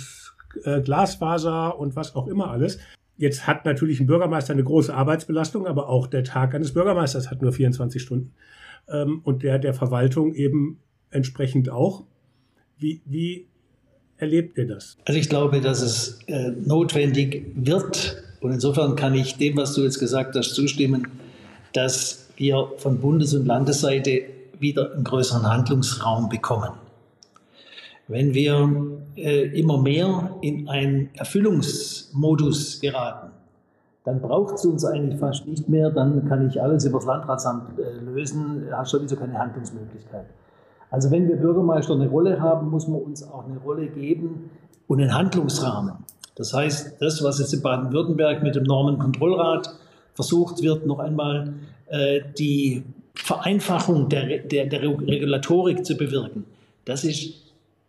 [0.64, 2.78] äh, Glasfaser und was auch immer alles.
[3.18, 7.40] Jetzt hat natürlich ein Bürgermeister eine große Arbeitsbelastung, aber auch der Tag eines Bürgermeisters hat
[7.40, 8.32] nur 24 Stunden.
[8.88, 10.80] Ähm, und der der Verwaltung eben
[11.10, 12.04] entsprechend auch.
[12.78, 13.46] Wie, wie
[14.18, 14.98] erlebt ihr das?
[15.06, 19.82] Also ich glaube, dass es äh, notwendig wird, und insofern kann ich dem, was du
[19.82, 21.08] jetzt gesagt hast, zustimmen,
[21.72, 24.22] dass wir von Bundes- und Landesseite
[24.58, 26.70] wieder einen größeren Handlungsraum bekommen.
[28.08, 28.70] Wenn wir
[29.16, 33.32] äh, immer mehr in einen Erfüllungsmodus geraten,
[34.04, 37.78] dann braucht es uns eigentlich fast nicht mehr, dann kann ich alles über das Landratsamt
[37.80, 40.26] äh, lösen, hat sowieso keine Handlungsmöglichkeit.
[40.90, 44.50] Also wenn wir Bürgermeister eine Rolle haben, muss man uns auch eine Rolle geben
[44.86, 45.94] und einen Handlungsrahmen.
[46.36, 49.74] Das heißt, das, was jetzt in Baden-Württemberg mit dem Normenkontrollrat
[50.14, 51.54] versucht wird, noch einmal
[51.88, 52.84] äh, die
[53.14, 56.44] Vereinfachung der, der, der Regulatorik zu bewirken,
[56.84, 57.45] das ist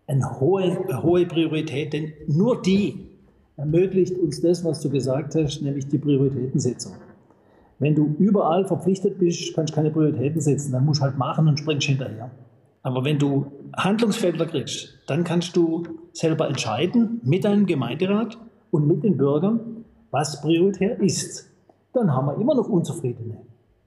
[0.07, 3.07] eine hohe, eine hohe Priorität, denn nur die
[3.57, 6.93] ermöglicht uns das, was du gesagt hast, nämlich die Prioritätensetzung.
[7.79, 11.47] Wenn du überall verpflichtet bist, kannst du keine Prioritäten setzen, dann musst du halt machen
[11.47, 12.31] und springst hinterher.
[12.81, 15.83] Aber wenn du Handlungsfelder kriegst, dann kannst du
[16.13, 18.37] selber entscheiden mit deinem Gemeinderat
[18.71, 21.51] und mit den Bürgern, was prioritär ist.
[21.93, 23.37] Dann haben wir immer noch Unzufriedene.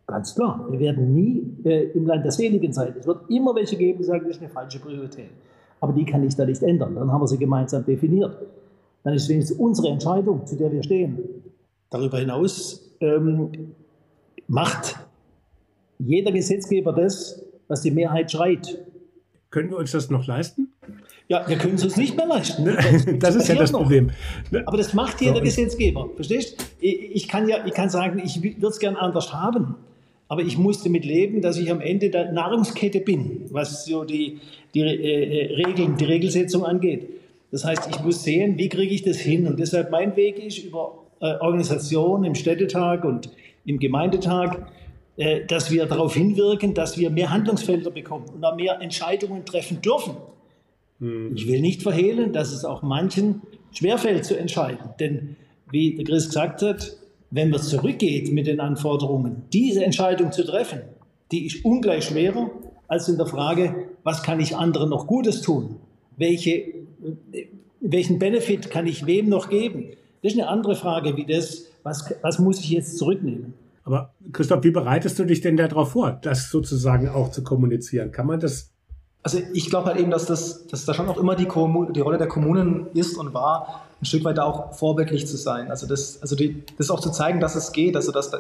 [0.06, 0.66] Ganz klar.
[0.70, 2.94] Wir werden nie äh, im Land der Seligen sein.
[2.98, 5.30] Es wird immer welche geben, die sagen, das ist eine falsche Priorität.
[5.80, 6.94] Aber die kann ich da nicht ändern.
[6.94, 8.36] Dann haben wir sie gemeinsam definiert.
[9.02, 11.18] Dann ist wenigstens unsere Entscheidung, zu der wir stehen.
[11.88, 13.50] Darüber hinaus ähm,
[14.46, 14.96] macht
[15.98, 18.78] jeder Gesetzgeber das, was die Mehrheit schreit.
[19.50, 20.68] Können wir uns das noch leisten?
[21.28, 22.64] Ja, wir können es uns nicht mehr leisten.
[22.64, 22.76] Ne?
[23.20, 23.82] Das, ist ja das noch.
[23.82, 24.10] Problem.
[24.50, 24.64] Ne?
[24.66, 26.08] Aber das macht jeder Gesetzgeber.
[26.14, 26.56] Verstehst?
[26.80, 29.76] Ich kann ja, ich kann sagen, ich würde es gern anders haben.
[30.26, 34.38] Aber ich muss damit leben, dass ich am Ende der Nahrungskette bin, was so die,
[34.74, 37.08] die äh, äh, Regeln, die Regelsetzung angeht.
[37.50, 39.46] Das heißt, ich muss sehen, wie kriege ich das hin?
[39.46, 43.30] Und deshalb mein Weg ist über äh, Organisation im Städtetag und
[43.64, 44.68] im Gemeindetag,
[45.16, 49.82] äh, dass wir darauf hinwirken, dass wir mehr Handlungsfelder bekommen und auch mehr Entscheidungen treffen
[49.82, 50.16] dürfen.
[51.00, 51.34] Hm.
[51.34, 53.42] Ich will nicht verhehlen, dass es auch manchen
[53.72, 54.90] schwerfällt zu entscheiden.
[54.98, 55.36] Denn
[55.70, 56.96] wie der Chris gesagt hat,
[57.30, 60.80] wenn man zurückgeht mit den Anforderungen, diese Entscheidung zu treffen,
[61.30, 62.50] die ist ungleich schwerer
[62.88, 65.76] als in der Frage, was kann ich anderen noch Gutes tun?
[66.16, 66.74] Welche,
[67.80, 69.90] welchen Benefit kann ich wem noch geben?
[70.22, 73.54] Das ist eine andere Frage wie das, was, was muss ich jetzt zurücknehmen?
[73.84, 78.12] Aber Christoph, wie bereitest du dich denn darauf vor, das sozusagen auch zu kommunizieren?
[78.12, 78.70] Kann man das?
[79.22, 82.18] Also ich glaube halt eben, dass das, dass da schon auch immer die, die Rolle
[82.18, 85.70] der Kommunen ist und war, ein Stück weit auch vorbildlich zu sein.
[85.70, 87.96] Also das, also die, das auch zu zeigen, dass es geht.
[87.96, 88.38] Also dass da,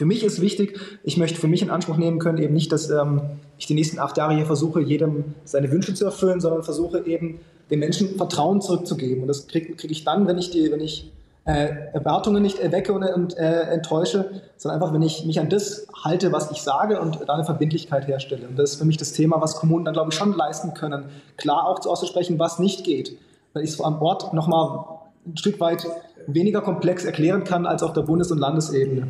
[0.00, 2.88] für mich ist wichtig, ich möchte für mich in Anspruch nehmen können, eben nicht, dass
[2.88, 3.20] ähm,
[3.58, 7.38] ich die nächsten acht Jahre hier versuche, jedem seine Wünsche zu erfüllen, sondern versuche eben
[7.70, 9.20] den Menschen Vertrauen zurückzugeben.
[9.20, 11.12] Und das kriege krieg ich dann, wenn ich die, wenn ich
[11.44, 15.86] äh, Erwartungen nicht erwecke und, und äh, enttäusche, sondern einfach, wenn ich mich an das
[16.02, 18.48] halte, was ich sage und da eine Verbindlichkeit herstelle.
[18.48, 21.10] Und das ist für mich das Thema, was Kommunen dann, glaube ich, schon leisten können,
[21.36, 23.18] klar auch auszusprechen, was nicht geht.
[23.52, 24.82] Weil ich es am Ort nochmal
[25.26, 25.86] ein Stück weit
[26.26, 29.06] weniger komplex erklären kann als auf der Bundes- und Landesebene.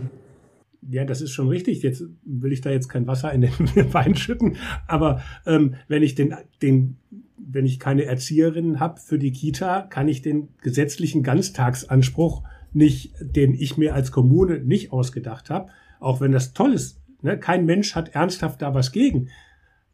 [0.89, 1.83] Ja, das ist schon richtig.
[1.83, 3.53] Jetzt will ich da jetzt kein Wasser in den
[3.93, 4.57] Wein schütten,
[4.87, 6.97] aber ähm, wenn ich den, den
[7.37, 13.55] wenn ich keine Erzieherin habe für die Kita, kann ich den gesetzlichen Ganztagsanspruch nicht, den
[13.55, 17.39] ich mir als Kommune nicht ausgedacht habe, auch wenn das toll ist, Ne?
[17.39, 19.29] Kein Mensch hat ernsthaft da was gegen.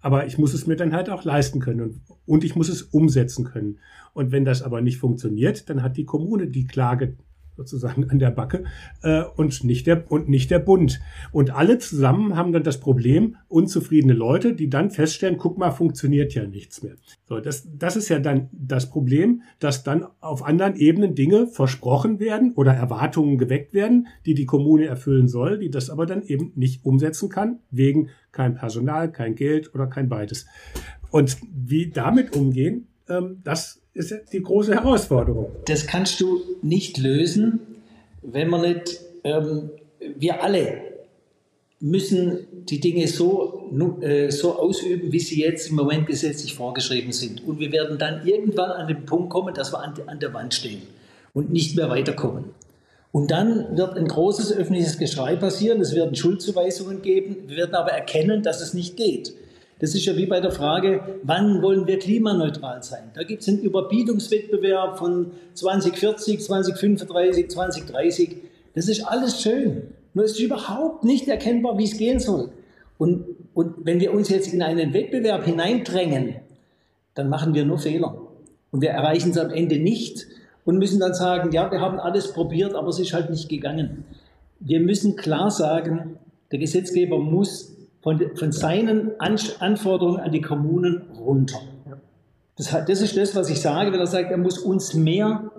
[0.01, 2.83] Aber ich muss es mir dann halt auch leisten können und, und ich muss es
[2.83, 3.79] umsetzen können.
[4.13, 7.17] Und wenn das aber nicht funktioniert, dann hat die Kommune die Klage
[7.57, 8.65] sozusagen an der Backe
[9.03, 11.01] äh, und nicht der und nicht der Bund.
[11.33, 16.35] Und alle zusammen haben dann das Problem unzufriedene Leute, die dann feststellen, guck mal, funktioniert
[16.35, 16.95] ja nichts mehr.
[17.25, 22.21] So, das das ist ja dann das Problem, dass dann auf anderen Ebenen Dinge versprochen
[22.21, 26.53] werden oder Erwartungen geweckt werden, die die Kommune erfüllen soll, die das aber dann eben
[26.55, 30.47] nicht umsetzen kann wegen kein Personal, kein Geld oder kein beides.
[31.11, 35.51] Und wie damit umgehen, ähm, das ist die große Herausforderung.
[35.65, 37.61] Das kannst du nicht lösen,
[38.23, 39.71] wenn man nicht, ähm,
[40.17, 40.83] wir alle
[41.81, 43.71] müssen die Dinge so,
[44.01, 47.47] äh, so ausüben, wie sie jetzt im Moment gesetzlich vorgeschrieben sind.
[47.47, 50.55] Und wir werden dann irgendwann an den Punkt kommen, dass wir an, an der Wand
[50.55, 50.83] stehen
[51.35, 52.45] und nicht mehr weiterkommen.
[53.13, 57.93] Und dann wird ein großes öffentliches Geschrei passieren, es werden Schuldzuweisungen geben, wir werden aber
[57.93, 59.33] erkennen, dass es nicht geht.
[59.79, 63.11] Das ist ja wie bei der Frage, wann wollen wir klimaneutral sein?
[63.15, 68.37] Da gibt es einen Überbietungswettbewerb von 2040, 2035, 2030.
[68.75, 69.89] Das ist alles schön.
[70.15, 72.51] Nur ist überhaupt nicht erkennbar, wie es gehen soll.
[72.97, 76.37] Und, und wenn wir uns jetzt in einen Wettbewerb hineindrängen,
[77.15, 78.17] dann machen wir nur Fehler.
[78.71, 80.27] Und wir erreichen es am Ende nicht
[80.65, 84.05] und müssen dann sagen, ja, wir haben alles probiert, aber es ist halt nicht gegangen.
[84.59, 86.17] Wir müssen klar sagen,
[86.51, 87.76] der Gesetzgeber muss
[88.07, 91.59] von, von seinen Anforderungen an die Kommunen runter.
[92.57, 95.51] Das, das, ist das, was ich sage, wenn er sagt, er muss uns mehr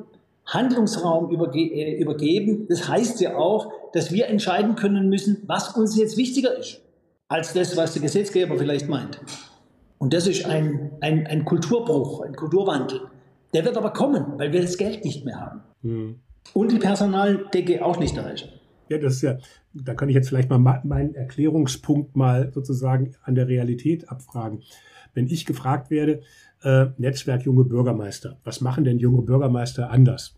[0.45, 2.65] Handlungsraum überge äh, übergeben.
[2.69, 6.79] Das heißt ja auch, dass wir entscheiden können müssen, was uns jetzt wichtiger ist,
[7.27, 9.19] als das, was der Gesetzgeber vielleicht meint.
[9.97, 13.01] Und das ist ein, ein, ein Kulturbruch, ein Kulturwandel.
[13.53, 15.63] Der wird aber kommen, weil wir das Geld nicht mehr haben.
[15.81, 16.19] Hm.
[16.53, 18.47] Und die Personaldecke auch nicht erreichen.
[18.89, 19.37] Ja, das ist ja,
[19.73, 24.61] da kann ich jetzt vielleicht mal meinen Erklärungspunkt mal sozusagen an der Realität abfragen.
[25.13, 26.21] Wenn ich gefragt werde,
[26.63, 30.37] äh, Netzwerk junge Bürgermeister, was machen denn junge Bürgermeister anders?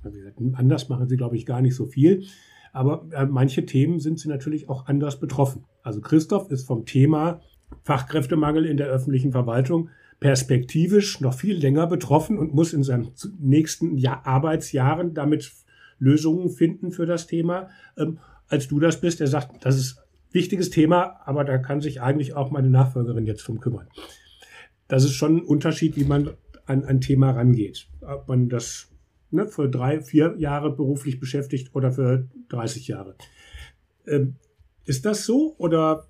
[0.53, 2.25] anders machen sie, glaube ich, gar nicht so viel.
[2.71, 5.65] Aber äh, manche Themen sind sie natürlich auch anders betroffen.
[5.83, 7.41] Also Christoph ist vom Thema
[7.83, 9.89] Fachkräftemangel in der öffentlichen Verwaltung
[10.19, 15.51] perspektivisch noch viel länger betroffen und muss in seinen nächsten Jahr Arbeitsjahren damit
[15.97, 17.69] Lösungen finden für das Thema.
[17.97, 18.19] Ähm,
[18.49, 22.01] als du das bist, der sagt, das ist ein wichtiges Thema, aber da kann sich
[22.01, 23.87] eigentlich auch meine Nachfolgerin jetzt drum kümmern.
[24.87, 26.31] Das ist schon ein Unterschied, wie man
[26.65, 27.87] an ein Thema rangeht.
[28.01, 28.89] Ob man das
[29.31, 33.15] ne, für drei, vier Jahre beruflich beschäftigt oder für 30 Jahre.
[34.07, 34.35] Ähm,
[34.85, 36.07] ist das so oder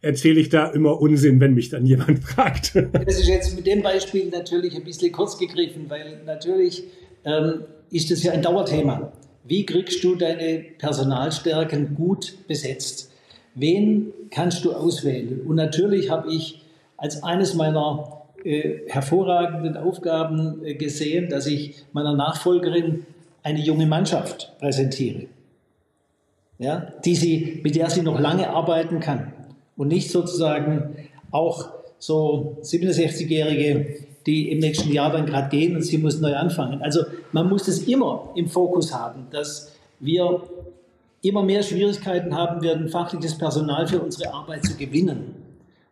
[0.00, 2.76] erzähle ich da immer Unsinn, wenn mich dann jemand fragt?
[2.76, 6.84] Das ist jetzt mit dem Beispiel natürlich ein bisschen kurz gegriffen, weil natürlich
[7.24, 9.12] ähm, ist das ja ein Dauerthema.
[9.48, 13.10] Wie kriegst du deine Personalstärken gut besetzt?
[13.54, 15.40] Wen kannst du auswählen?
[15.46, 16.62] Und natürlich habe ich
[16.98, 23.06] als eines meiner äh, hervorragenden Aufgaben äh, gesehen, dass ich meiner Nachfolgerin
[23.42, 25.26] eine junge Mannschaft präsentiere,
[26.58, 29.32] ja, die sie, mit der sie noch lange arbeiten kann
[29.76, 33.96] und nicht sozusagen auch so 67-Jährige,
[34.28, 36.82] die im nächsten Jahr dann gerade gehen und sie muss neu anfangen.
[36.82, 37.00] Also
[37.32, 40.42] man muss das immer im Fokus haben, dass wir
[41.22, 45.34] immer mehr Schwierigkeiten haben werden, fachliches Personal für unsere Arbeit zu gewinnen.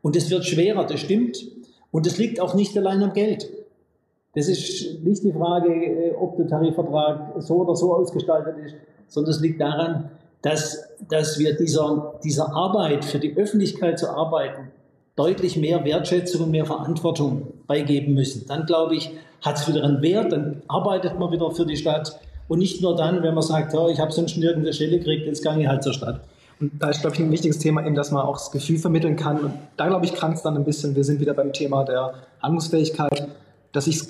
[0.03, 1.39] Und es wird schwerer, das stimmt.
[1.91, 3.49] Und es liegt auch nicht allein am Geld.
[4.35, 8.75] Das ist nicht die Frage, äh, ob der Tarifvertrag so oder so ausgestaltet ist,
[9.09, 10.11] sondern es liegt daran,
[10.43, 14.71] dass, dass wir dieser, dieser Arbeit, für die Öffentlichkeit zu arbeiten,
[15.17, 18.47] deutlich mehr Wertschätzung und mehr Verantwortung beigeben müssen.
[18.47, 19.11] Dann glaube ich,
[19.43, 22.97] hat es wieder einen Wert, dann arbeitet man wieder für die Stadt und nicht nur
[22.97, 25.83] dann, wenn man sagt, oh, ich habe sonst nirgendwo Stelle gekriegt, jetzt gehe ich halt
[25.83, 26.21] zur Stadt.
[26.59, 29.17] Und da ist, glaube ich, ein wichtiges Thema eben, dass man auch das Gefühl vermitteln
[29.17, 29.41] kann.
[29.41, 30.97] Und da, glaube ich, krankt es dann ein bisschen.
[30.97, 33.29] Wir sind wieder beim Thema der Handlungsfähigkeit,
[33.73, 34.01] dass ich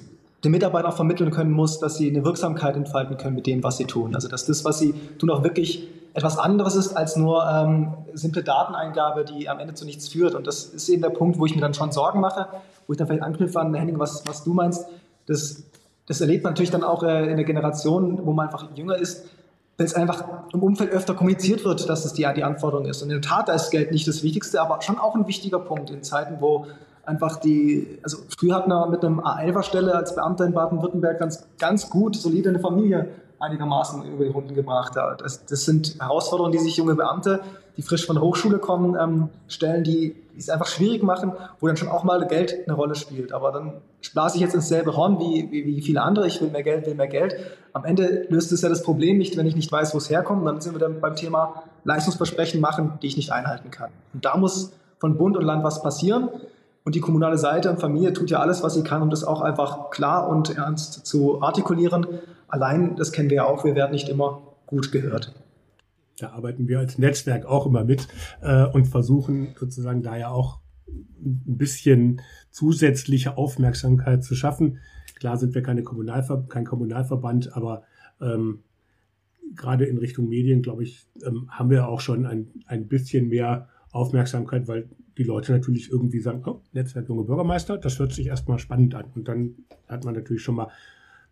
[0.45, 3.79] den Mitarbeitern auch vermitteln können muss, dass sie eine Wirksamkeit entfalten können mit dem, was
[3.79, 4.15] sie tun.
[4.15, 8.43] Also dass das, was sie tun, auch wirklich etwas anderes ist als nur ähm, simple
[8.43, 10.35] Dateneingabe, die am Ende zu nichts führt.
[10.35, 12.49] Und das ist eben der Punkt, wo ich mir dann schon Sorgen mache,
[12.87, 14.87] wo ich dann vielleicht anknüpfe an Henning, was, was du meinst.
[15.27, 15.65] Das,
[16.07, 19.27] das erlebt man natürlich dann auch äh, in der Generation, wo man einfach jünger ist,
[19.77, 20.25] wenn es einfach
[20.55, 23.03] im Umfeld öfter kommuniziert wird, dass es die, die Anforderung ist.
[23.03, 25.59] Und in der Tat, da ist Geld nicht das Wichtigste, aber schon auch ein wichtiger
[25.59, 26.67] Punkt in Zeiten, wo
[27.07, 31.89] einfach die, also früher hat man mit einem A11er-Stelle als Beamter in Baden-Württemberg ganz, ganz
[31.89, 34.93] gut, solide eine Familie einigermaßen über die Runden gebracht.
[34.97, 37.41] Das, das sind Herausforderungen, die sich junge Beamte,
[37.77, 41.77] die frisch von der Hochschule kommen, ähm, stellen, die es einfach schwierig machen, wo dann
[41.77, 43.33] schon auch mal Geld eine Rolle spielt.
[43.33, 43.75] Aber dann
[44.13, 46.27] blase ich jetzt ins selbe Horn wie, wie, wie, viele andere.
[46.27, 47.37] Ich will mehr Geld, will mehr Geld.
[47.73, 50.47] Am Ende löst es ja das Problem nicht, wenn ich nicht weiß, wo es herkommt.
[50.47, 53.91] Dann sind wir dann beim Thema Leistungsversprechen machen, die ich nicht einhalten kann.
[54.13, 56.31] Und da muss von Bund und Land was passieren.
[56.87, 59.41] Und die kommunale Seite und Familie tut ja alles, was sie kann, um das auch
[59.41, 62.07] einfach klar und ernst zu artikulieren.
[62.47, 65.35] Allein, das kennen wir ja auch, wir werden nicht immer gut gehört.
[66.21, 68.07] Da arbeiten wir als Netzwerk auch immer mit
[68.41, 72.21] äh, und versuchen sozusagen da ja auch ein bisschen
[72.53, 74.79] zusätzliche Aufmerksamkeit zu schaffen.
[75.19, 77.83] Klar sind wir keine Kommunalver kein Kommunalverband, aber
[78.21, 78.61] ähm,
[79.57, 83.71] gerade in Richtung Medien, glaube ich, ähm, haben wir auch schon ein, ein bisschen mehr
[83.91, 88.59] Aufmerksamkeit, weil die Leute natürlich irgendwie sagen, oh, Netzwerk junge Bürgermeister, das hört sich erstmal
[88.59, 89.07] spannend an.
[89.15, 89.55] Und dann
[89.89, 90.69] hat man natürlich schon mal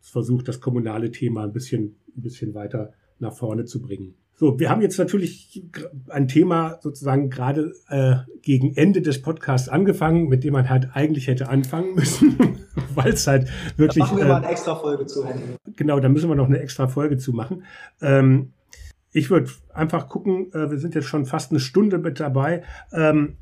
[0.01, 4.15] versucht, das kommunale Thema ein bisschen, ein bisschen weiter nach vorne zu bringen.
[4.37, 5.63] So, wir haben jetzt natürlich
[6.09, 11.29] ein Thema sozusagen gerade äh, gegen Ende des Podcasts angefangen, mit dem man halt eigentlich
[11.29, 12.37] hätte anfangen müssen,
[12.95, 14.05] weil es halt wirklich.
[14.05, 15.25] Da machen wir äh, mal eine extra Folge zu.
[15.77, 17.63] Genau, da müssen wir noch eine extra Folge zu machen.
[18.01, 18.51] Ähm,
[19.13, 23.37] ich würde einfach gucken, äh, wir sind jetzt schon fast eine Stunde mit dabei, ähm,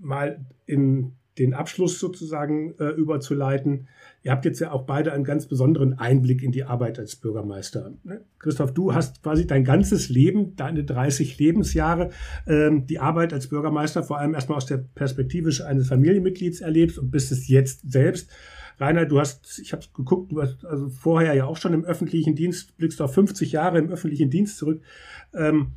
[0.00, 3.88] mal in den Abschluss sozusagen äh, überzuleiten.
[4.22, 7.92] Ihr habt jetzt ja auch beide einen ganz besonderen Einblick in die Arbeit als Bürgermeister.
[8.04, 8.22] Ne?
[8.38, 12.10] Christoph, du hast quasi dein ganzes Leben, deine 30 Lebensjahre,
[12.46, 17.10] ähm, die Arbeit als Bürgermeister vor allem erstmal aus der Perspektive eines Familienmitglieds erlebt und
[17.10, 18.30] bist es jetzt selbst.
[18.78, 22.34] Rainer, du hast, ich habe geguckt, du hast also vorher ja auch schon im öffentlichen
[22.34, 24.82] Dienst, blickst auf 50 Jahre im öffentlichen Dienst zurück.
[25.34, 25.72] Ähm,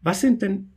[0.00, 0.70] was sind denn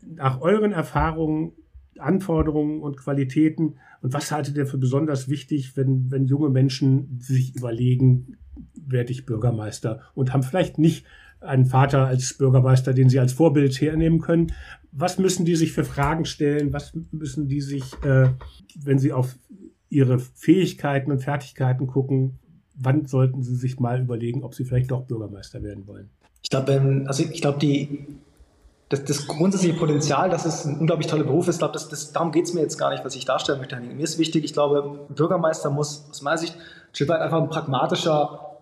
[0.00, 1.52] nach euren Erfahrungen
[1.98, 7.54] Anforderungen und Qualitäten und was haltet ihr für besonders wichtig, wenn, wenn junge Menschen sich
[7.54, 8.36] überlegen,
[8.74, 11.06] werde ich Bürgermeister und haben vielleicht nicht
[11.40, 14.52] einen Vater als Bürgermeister, den sie als Vorbild hernehmen können.
[14.92, 16.72] Was müssen die sich für Fragen stellen?
[16.72, 18.28] Was müssen die sich, äh,
[18.80, 19.36] wenn sie auf
[19.88, 22.38] ihre Fähigkeiten und Fertigkeiten gucken,
[22.74, 26.10] wann sollten sie sich mal überlegen, ob sie vielleicht doch Bürgermeister werden wollen?
[26.42, 28.06] Ich glaube, also ich glaube, die
[28.92, 32.30] das, das, grundsätzliche Potenzial, dass es ein unglaublich toller Beruf ist, glaube, das, das, darum
[32.30, 33.80] geht es mir jetzt gar nicht, was ich darstellen möchte.
[33.80, 36.56] Mir ist wichtig, ich glaube, Bürgermeister muss aus meiner Sicht
[37.00, 38.58] einfach ein pragmatischer,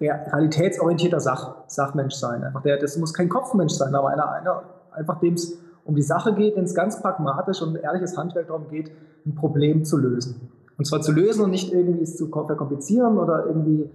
[0.00, 2.42] realitätsorientierter Sach, Sachmensch sein.
[2.42, 6.02] Einfach der, das muss kein Kopfmensch sein, aber einer, einer einfach dem es um die
[6.02, 8.90] Sache geht, wenn es ganz pragmatisch und ehrliches Handwerk darum geht,
[9.24, 10.50] ein Problem zu lösen.
[10.76, 13.88] Und zwar zu lösen und nicht irgendwie es zu verkomplizieren oder irgendwie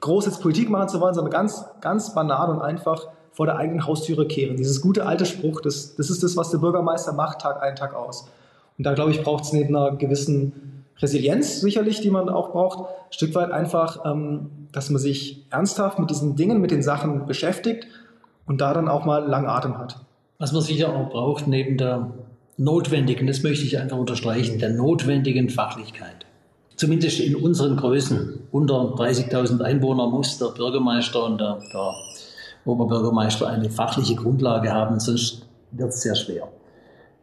[0.00, 3.06] groß jetzt Politik machen zu wollen, sondern ganz, ganz banal und einfach
[3.36, 4.56] vor der eigenen Haustüre kehren.
[4.56, 7.94] Dieses gute alte Spruch, das, das ist das, was der Bürgermeister macht, Tag ein, Tag
[7.94, 8.30] aus.
[8.78, 12.78] Und da, glaube ich, braucht es neben einer gewissen Resilienz sicherlich, die man auch braucht,
[12.78, 17.26] ein Stück weit einfach, ähm, dass man sich ernsthaft mit diesen Dingen, mit den Sachen
[17.26, 17.86] beschäftigt
[18.46, 19.96] und da dann auch mal lang Atem hat.
[20.38, 22.12] Was man sicher auch braucht, neben der
[22.56, 26.24] notwendigen, das möchte ich einfach unterstreichen, der notwendigen Fachlichkeit.
[26.76, 31.92] Zumindest in unseren Größen, unter 30.000 Einwohner, muss der Bürgermeister und der, der
[32.66, 36.48] Oberbürgermeister eine fachliche Grundlage haben, sonst wird es sehr schwer.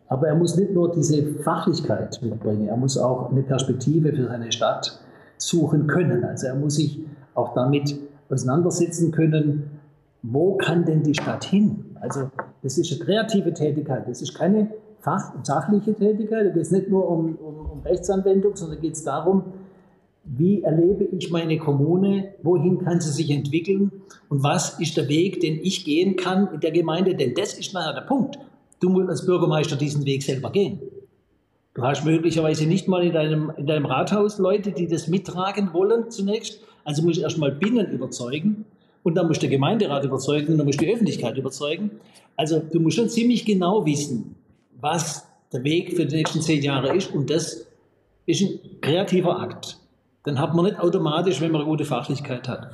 [0.07, 4.51] Aber er muss nicht nur diese Fachlichkeit mitbringen, er muss auch eine Perspektive für seine
[4.51, 4.99] Stadt
[5.37, 6.23] suchen können.
[6.23, 6.99] Also er muss sich
[7.33, 9.79] auch damit auseinandersetzen können,
[10.21, 11.85] wo kann denn die Stadt hin?
[11.99, 12.29] Also
[12.61, 14.69] das ist eine kreative Tätigkeit, das ist keine
[14.99, 18.93] fach- und sachliche Tätigkeit, da geht es nicht nur um, um, um Rechtsanwendung, sondern geht
[18.93, 19.43] es darum,
[20.23, 23.91] wie erlebe ich meine Kommune, wohin kann sie sich entwickeln
[24.29, 27.73] und was ist der Weg, den ich gehen kann in der Gemeinde, denn das ist
[27.73, 28.39] nachher der Punkt.
[28.79, 30.79] Du musst als Bürgermeister diesen Weg selber gehen.
[31.73, 36.09] Du hast möglicherweise nicht mal in deinem, in deinem Rathaus Leute, die das mittragen wollen
[36.09, 36.61] zunächst.
[36.83, 38.65] Also musst du erstmal Binnen überzeugen
[39.01, 41.91] und dann musst du der Gemeinderat überzeugen und dann musst du die Öffentlichkeit überzeugen.
[42.37, 44.35] Also du musst schon ziemlich genau wissen,
[44.79, 47.65] was der Weg für die nächsten zehn Jahre ist und das
[48.25, 49.79] ist ein kreativer Akt
[50.23, 52.71] dann hat man nicht automatisch, wenn man eine gute Fachlichkeit hat.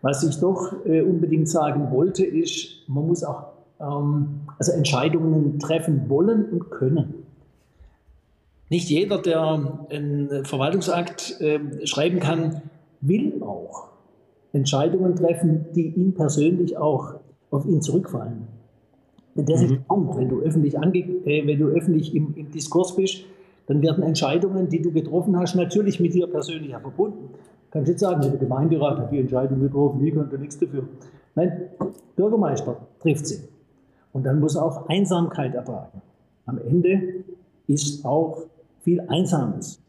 [0.00, 3.48] Was ich doch äh, unbedingt sagen wollte, ist, man muss auch
[3.80, 7.14] ähm, also Entscheidungen treffen wollen und können.
[8.70, 12.62] Nicht jeder, der einen Verwaltungsakt äh, schreiben kann,
[13.00, 13.88] will auch
[14.52, 17.14] Entscheidungen treffen, die ihn persönlich auch
[17.50, 18.46] auf ihn zurückfallen.
[19.34, 19.64] Denn das mhm.
[19.64, 23.24] ist der Punkt, wenn du öffentlich, ange äh, wenn du öffentlich im, im Diskurs bist,
[23.68, 27.28] dann werden Entscheidungen, die du getroffen hast, natürlich mit dir persönlich verbunden.
[27.70, 30.88] Kannst jetzt sagen, der Gemeinderat hat die Entscheidung getroffen, wie konnte nichts dafür.
[31.34, 31.68] Nein,
[32.16, 33.40] Bürgermeister trifft sie.
[34.12, 36.00] Und dann muss auch Einsamkeit ertragen.
[36.46, 37.24] Am Ende
[37.66, 38.44] ist auch
[38.80, 39.82] viel Einsames,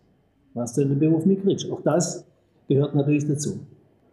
[0.54, 1.72] was du in dem Beruf mitkriegst.
[1.72, 2.26] Auch das
[2.68, 3.62] gehört natürlich dazu.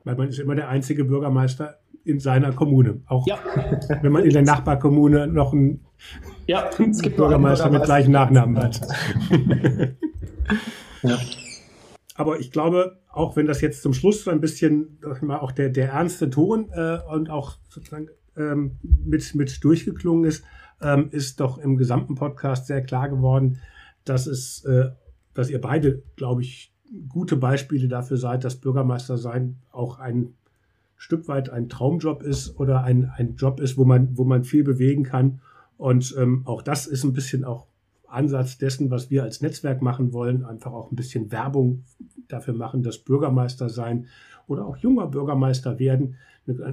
[0.05, 1.75] Weil man ist immer der einzige Bürgermeister
[2.07, 3.03] in seiner Kommune.
[3.07, 3.39] Auch ja.
[4.03, 5.85] wenn man in der Nachbarkommune noch einen,
[6.47, 8.81] ja, Bürgermeister, Bürgermeister mit gleichen Nachnamen hat.
[11.03, 11.19] ja.
[12.15, 15.69] Aber ich glaube, auch wenn das jetzt zum Schluss so ein bisschen mal auch der,
[15.69, 20.45] der ernste Ton äh, und auch sozusagen ähm, mit, mit durchgeklungen ist,
[20.81, 23.61] ähm, ist doch im gesamten Podcast sehr klar geworden,
[24.05, 24.91] dass es, äh,
[25.35, 26.73] dass ihr beide, glaube ich,
[27.09, 30.35] gute Beispiele dafür seid, dass Bürgermeister sein auch ein
[30.97, 34.65] Stück weit ein Traumjob ist oder ein, ein Job ist, wo man, wo man viel
[34.65, 35.41] bewegen kann.
[35.77, 37.67] Und ähm, auch das ist ein bisschen auch
[38.09, 41.85] Ansatz dessen, was wir als Netzwerk machen wollen, einfach auch ein bisschen Werbung
[42.29, 44.07] dafür machen, dass Bürgermeister sein
[44.47, 46.17] oder auch junger Bürgermeister werden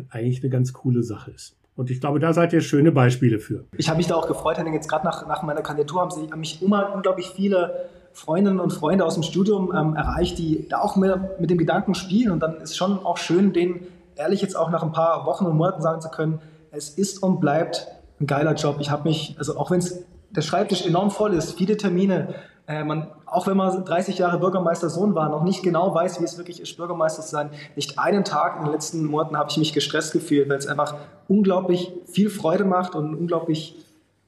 [0.10, 1.58] eigentlich eine ganz coole Sache ist.
[1.76, 3.66] Und ich glaube, da seid ihr schöne Beispiele für.
[3.78, 6.30] Ich habe mich da auch gefreut, Henning, jetzt gerade nach, nach meiner Kandidatur haben, sie,
[6.32, 10.80] haben mich immer unglaublich viele Freundinnen und Freunde aus dem Studium ähm, erreicht, die da
[10.80, 12.32] auch mit, mit dem Gedanken spielen.
[12.32, 15.58] Und dann ist schon auch schön, denen ehrlich jetzt auch nach ein paar Wochen und
[15.58, 16.40] Monaten sagen zu können,
[16.72, 17.88] es ist und bleibt
[18.20, 18.78] ein geiler Job.
[18.80, 19.84] Ich habe mich, also auch wenn
[20.32, 22.36] der Schreibtisch enorm voll ist, viele Termine,
[22.68, 26.24] äh, man, auch wenn man 30 Jahre Bürgermeister Sohn war, noch nicht genau weiß, wie
[26.24, 27.50] es wirklich ist, Bürgermeister zu sein.
[27.76, 30.96] Nicht einen Tag in den letzten Monaten habe ich mich gestresst gefühlt, weil es einfach
[31.28, 33.76] unglaublich viel Freude macht und unglaublich,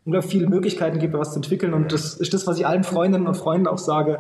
[0.03, 1.73] unglaublich viele Möglichkeiten gibt, was zu entwickeln.
[1.73, 4.19] Und das ist das, was ich allen Freundinnen und Freunden auch sage.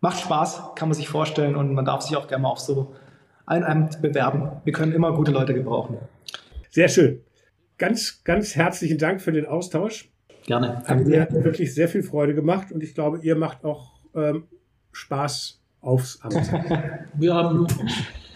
[0.00, 2.94] Macht Spaß, kann man sich vorstellen und man darf sich auch gerne mal auf so
[3.46, 4.60] ein Amt bewerben.
[4.64, 5.98] Wir können immer gute Leute gebrauchen.
[6.70, 7.20] Sehr schön.
[7.78, 10.10] Ganz, ganz herzlichen Dank für den Austausch.
[10.46, 10.82] Gerne.
[10.84, 14.44] Hat mir wirklich sehr viel Freude gemacht und ich glaube, ihr macht auch ähm,
[14.92, 16.34] Spaß aufs Amt.
[17.14, 17.66] Wir haben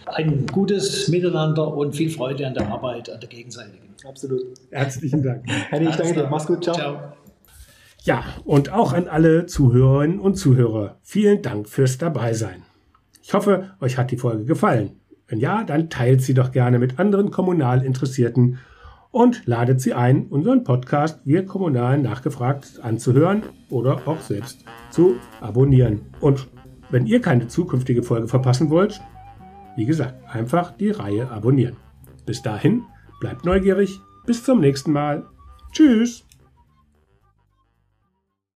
[0.05, 3.95] ein gutes Miteinander und viel Freude an der Arbeit, an der gegenseitigen.
[4.07, 4.43] Absolut.
[4.71, 5.43] Herzlichen Dank.
[5.69, 6.27] Henning, ich danke dir.
[6.29, 6.63] Mach's gut.
[6.63, 6.75] Ciao.
[6.75, 7.13] Ciao.
[8.03, 10.97] Ja, und auch an alle Zuhörerinnen und Zuhörer.
[11.03, 12.63] Vielen Dank fürs Dabeisein.
[13.21, 15.00] Ich hoffe, euch hat die Folge gefallen.
[15.31, 18.59] Wenn ja, dann teilt sie doch gerne mit anderen kommunal Interessierten
[19.11, 26.01] und ladet sie ein, unseren Podcast Wir Kommunal nachgefragt anzuhören oder auch selbst zu abonnieren.
[26.19, 26.49] Und
[26.89, 28.99] wenn ihr keine zukünftige Folge verpassen wollt,
[29.77, 31.77] wie gesagt, einfach die Reihe abonnieren.
[32.25, 32.83] Bis dahin,
[33.21, 34.01] bleibt neugierig.
[34.25, 35.25] Bis zum nächsten Mal.
[35.71, 36.25] Tschüss.